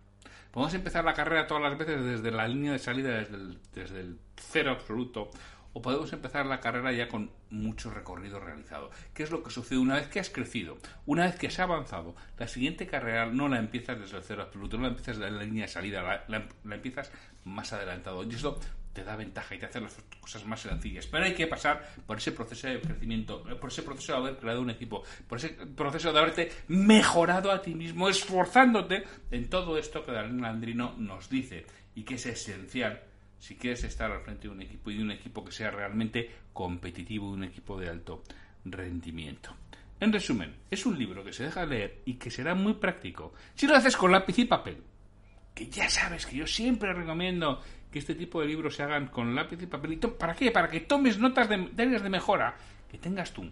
Podemos 0.52 0.74
empezar 0.74 1.04
la 1.04 1.14
carrera 1.14 1.46
todas 1.46 1.64
las 1.64 1.78
veces 1.78 2.02
desde 2.02 2.32
la 2.32 2.48
línea 2.48 2.72
de 2.72 2.80
salida, 2.80 3.10
desde 3.10 3.36
el, 3.36 3.60
desde 3.74 4.00
el 4.00 4.18
cero 4.38 4.72
absoluto, 4.72 5.30
o 5.74 5.82
podemos 5.82 6.12
empezar 6.14 6.46
la 6.46 6.60
carrera 6.60 6.92
ya 6.92 7.08
con 7.08 7.32
mucho 7.50 7.92
recorrido 7.92 8.40
realizado. 8.40 8.90
¿Qué 9.14 9.24
es 9.24 9.32
lo 9.32 9.44
que 9.44 9.52
sucede 9.52 9.80
una 9.80 9.96
vez 9.96 10.08
que 10.08 10.20
has 10.20 10.30
crecido? 10.30 10.78
Una 11.06 11.26
vez 11.26 11.36
que 11.36 11.48
has 11.48 11.60
avanzado, 11.60 12.16
la 12.38 12.48
siguiente 12.48 12.88
carrera 12.88 13.26
no 13.28 13.48
la 13.48 13.60
empiezas 13.60 14.00
desde 14.00 14.18
el 14.18 14.24
cero 14.24 14.44
absoluto, 14.44 14.78
no 14.78 14.84
la 14.84 14.90
empiezas 14.90 15.18
desde 15.18 15.32
la 15.32 15.44
línea 15.44 15.66
de 15.66 15.72
salida, 15.72 16.26
la, 16.28 16.48
empiezas 16.76 17.12
más 17.44 17.72
adelantado. 17.74 18.24
Y 18.24 18.34
eso 18.34 18.60
te 18.94 19.04
da 19.04 19.16
ventaja 19.16 19.54
y 19.54 19.60
te 19.60 19.68
hace 19.68 19.80
las 19.80 19.96
cosas 20.20 20.44
más 20.46 20.62
sencillas. 20.62 21.06
Pero 21.06 21.26
hay 21.26 21.36
que 21.36 21.46
pasar 21.46 21.88
por 22.08 22.18
ese 22.18 22.32
proceso 22.32 22.68
de 22.68 22.82
crecimiento, 22.82 23.44
por 23.60 23.70
ese 23.70 23.84
proceso 23.84 24.14
de 24.14 24.18
haber 24.18 24.38
creado 24.38 24.62
un 24.62 24.72
equipo, 24.72 25.04
por 25.28 25.38
ese 25.38 25.50
proceso 25.50 26.12
de 26.12 26.20
haberte 26.20 26.52
mejorado 26.68 27.52
a 27.52 27.62
ti 27.62 27.76
mismo, 27.76 28.10
esforzándote 28.10 29.04
en 29.30 29.50
todo 29.50 29.78
esto 29.78 30.04
que 30.04 30.12
Daniel 30.12 30.42
Landrino 30.42 30.96
nos 30.98 31.30
dice 31.30 31.66
y 31.94 32.04
que 32.04 32.16
es 32.16 32.26
esencial 32.26 33.04
si 33.40 33.56
quieres 33.56 33.84
estar 33.84 34.12
al 34.12 34.22
frente 34.22 34.44
de 34.44 34.54
un 34.54 34.62
equipo 34.62 34.92
y 34.92 34.98
de 34.98 35.04
un 35.04 35.12
equipo 35.12 35.44
que 35.44 35.52
sea 35.52 35.72
realmente 35.72 36.30
competitivo, 36.54 37.30
un 37.30 37.44
equipo 37.44 37.80
de 37.80 37.90
alto 37.90 38.24
rendimiento. 38.66 39.56
En 40.00 40.14
resumen, 40.14 40.56
es 40.70 40.86
un 40.86 40.98
libro 40.98 41.24
que 41.24 41.34
se 41.34 41.44
deja 41.44 41.66
leer 41.66 42.02
y 42.06 42.16
que 42.16 42.30
será 42.30 42.54
muy 42.54 42.74
práctico 42.74 43.34
si 43.56 43.68
lo 43.68 43.76
haces 43.76 43.98
con 43.98 44.12
lápiz 44.12 44.38
y 44.40 44.46
papel. 44.46 44.78
Que 45.56 45.68
ya 45.68 45.90
sabes 45.90 46.28
que 46.28 46.36
yo 46.36 46.46
siempre 46.46 46.94
recomiendo 46.94 47.62
que 47.92 48.00
este 48.00 48.14
tipo 48.14 48.42
de 48.42 48.48
libros 48.48 48.76
se 48.76 48.84
hagan 48.84 49.08
con 49.08 49.34
lápiz 49.34 49.62
y 49.62 49.66
papelito. 49.66 50.16
¿Para 50.16 50.36
qué? 50.36 50.52
Para 50.52 50.70
que 50.70 50.82
tomes 50.82 51.18
notas 51.18 51.50
de, 51.50 51.72
áreas 51.78 52.04
de 52.04 52.10
mejora 52.10 52.56
que 52.92 53.00
tengas 53.00 53.32
tú 53.34 53.50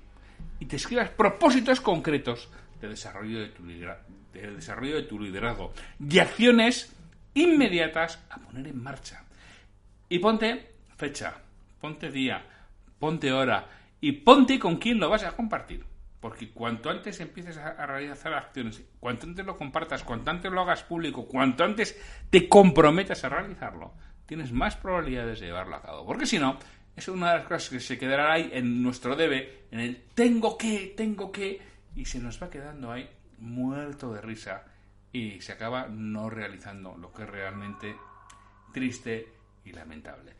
y 0.59 0.65
te 0.65 0.75
escribas 0.75 1.09
propósitos 1.09 1.81
concretos 1.81 2.49
de 2.79 2.89
desarrollo 2.89 3.39
de, 3.39 3.95
de 4.33 4.51
desarrollo 4.51 4.97
de 4.97 5.03
tu 5.03 5.19
liderazgo 5.19 5.73
y 5.99 6.19
acciones 6.19 6.95
inmediatas 7.33 8.23
a 8.29 8.37
poner 8.37 8.67
en 8.67 8.83
marcha. 8.83 9.24
Y 10.09 10.19
ponte 10.19 10.75
fecha, 10.97 11.35
ponte 11.79 12.11
día, 12.11 12.43
ponte 12.99 13.31
hora 13.31 13.67
y 13.99 14.11
ponte 14.11 14.59
con 14.59 14.77
quién 14.77 14.99
lo 14.99 15.09
vas 15.09 15.23
a 15.23 15.35
compartir. 15.35 15.85
Porque 16.19 16.49
cuanto 16.49 16.89
antes 16.89 17.19
empieces 17.19 17.57
a 17.57 17.85
realizar 17.85 18.33
acciones, 18.33 18.83
cuanto 18.99 19.27
antes 19.27 19.45
lo 19.45 19.57
compartas, 19.57 20.03
cuanto 20.03 20.31
antes 20.31 20.51
lo 20.51 20.61
hagas 20.61 20.83
público, 20.83 21.27
cuanto 21.27 21.63
antes 21.63 21.99
te 22.31 22.49
comprometas 22.49 23.23
a 23.23 23.29
realizarlo, 23.29 23.93
tienes 24.25 24.51
más 24.51 24.75
probabilidades 24.75 25.39
de 25.39 25.47
llevarlo 25.47 25.75
a 25.75 25.81
cabo. 25.81 26.05
Porque 26.05 26.25
si 26.25 26.39
no, 26.39 26.57
es 26.95 27.07
una 27.07 27.31
de 27.31 27.37
las 27.39 27.47
cosas 27.47 27.69
que 27.69 27.79
se 27.79 27.97
quedará 27.97 28.33
ahí 28.33 28.49
en 28.53 28.81
nuestro 28.81 29.15
debe, 29.15 29.65
en 29.71 29.79
el 29.79 30.03
tengo 30.13 30.57
que, 30.57 30.93
tengo 30.95 31.31
que, 31.31 31.61
y 31.95 32.05
se 32.05 32.19
nos 32.19 32.41
va 32.41 32.49
quedando 32.49 32.91
ahí 32.91 33.09
muerto 33.39 34.13
de 34.13 34.21
risa 34.21 34.63
y 35.11 35.41
se 35.41 35.51
acaba 35.51 35.87
no 35.87 36.29
realizando 36.29 36.95
lo 36.97 37.11
que 37.13 37.23
es 37.23 37.29
realmente 37.29 37.95
triste 38.73 39.34
y 39.65 39.71
lamentable. 39.71 40.33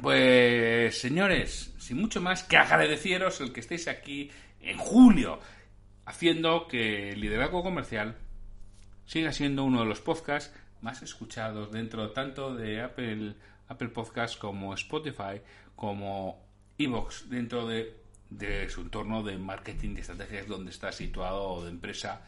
Pues 0.00 1.00
señores, 1.00 1.74
sin 1.78 2.00
mucho 2.00 2.20
más 2.20 2.44
que 2.44 2.56
agradeceros 2.56 3.40
el 3.40 3.52
que 3.52 3.60
estéis 3.60 3.88
aquí 3.88 4.30
en 4.60 4.78
julio 4.78 5.40
haciendo 6.04 6.68
que 6.68 7.10
el 7.10 7.20
liderazgo 7.20 7.62
comercial 7.62 8.16
siga 9.06 9.32
siendo 9.32 9.64
uno 9.64 9.80
de 9.80 9.86
los 9.86 10.00
podcasts 10.00 10.54
más 10.80 11.02
escuchados 11.02 11.72
dentro 11.72 12.12
tanto 12.12 12.54
de 12.54 12.80
Apple, 12.80 13.34
Apple 13.68 13.88
Podcast 13.88 14.38
como 14.38 14.72
Spotify, 14.74 15.40
como 15.74 16.46
Evox, 16.78 17.28
dentro 17.28 17.66
de, 17.66 17.96
de 18.30 18.68
su 18.68 18.82
entorno 18.82 19.22
de 19.22 19.36
marketing 19.36 19.96
y 19.96 20.00
estrategias 20.00 20.46
donde 20.46 20.70
está 20.70 20.92
situado 20.92 21.64
de 21.64 21.70
empresa 21.70 22.22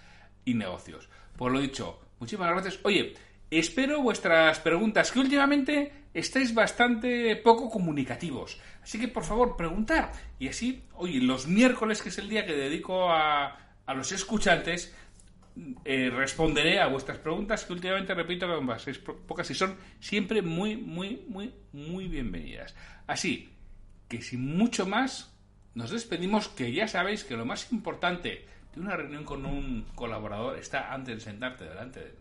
y 0.45 0.55
negocios. 0.55 1.09
Por 1.37 1.53
lo 1.53 1.61
dicho, 1.61 2.01
muchísimas 2.19 2.51
gracias. 2.51 2.81
Oye, 2.83 3.15
espero 3.51 4.03
vuestras 4.03 4.61
preguntas, 4.61 5.11
que 5.11 5.19
últimamente 5.19 5.93
estáis 6.15 6.55
bastante 6.55 7.37
poco 7.37 7.71
comunicativos. 7.71 8.61
Así 8.83 8.99
que 8.99 9.09
por 9.09 9.25
favor, 9.25 9.57
preguntar. 9.57 10.13
Y 10.39 10.49
así, 10.49 10.85
oye, 10.95 11.21
los 11.21 11.47
miércoles, 11.47 12.03
que 12.03 12.11
es 12.11 12.19
el 12.19 12.29
día 12.29 12.47
que 12.47 12.55
dedico 12.55 13.11
a, 13.11 13.59
a 13.87 13.95
los 13.95 14.13
escuchantes, 14.13 14.95
eh, 15.85 16.11
responderé 16.11 16.81
a 16.81 16.87
vuestras 16.87 17.19
preguntas 17.19 17.65
que 17.65 17.73
últimamente 17.73 18.15
repito 18.15 18.47
pocas 19.27 19.51
y 19.51 19.55
son 19.55 19.77
siempre 19.99 20.43
muy, 20.43 20.77
muy, 20.77 21.25
muy, 21.29 21.53
muy 21.73 22.09
bienvenidas. 22.09 22.75
Así 23.07 23.51
que 24.09 24.23
sin 24.23 24.57
mucho 24.57 24.87
más, 24.87 25.37
nos 25.75 25.91
despedimos 25.91 26.49
que 26.49 26.73
ya 26.73 26.89
sabéis 26.89 27.25
que 27.25 27.37
lo 27.37 27.45
más 27.45 27.73
importante 27.73 28.47
de 28.75 28.81
una 28.81 28.97
reunión 28.97 29.25
con 29.25 29.45
un 29.45 29.87
colaborador 29.95 30.59
está 30.59 30.93
antes 30.93 31.17
de 31.17 31.21
sentarte 31.21 31.65
delante 31.65 32.01
de 32.01 32.07
él. 32.07 32.17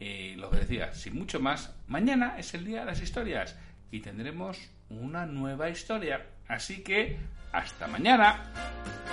Eh, 0.00 0.34
lo 0.36 0.50
que 0.50 0.58
decía, 0.58 0.92
sin 0.92 1.16
mucho 1.16 1.40
más, 1.40 1.74
mañana 1.86 2.36
es 2.38 2.54
el 2.54 2.64
día 2.64 2.80
de 2.80 2.86
las 2.86 3.00
historias 3.00 3.56
y 3.90 4.00
tendremos 4.00 4.58
una 4.90 5.26
nueva 5.26 5.70
historia. 5.70 6.26
Así 6.48 6.82
que, 6.82 7.16
hasta 7.52 7.86
mañana. 7.86 9.03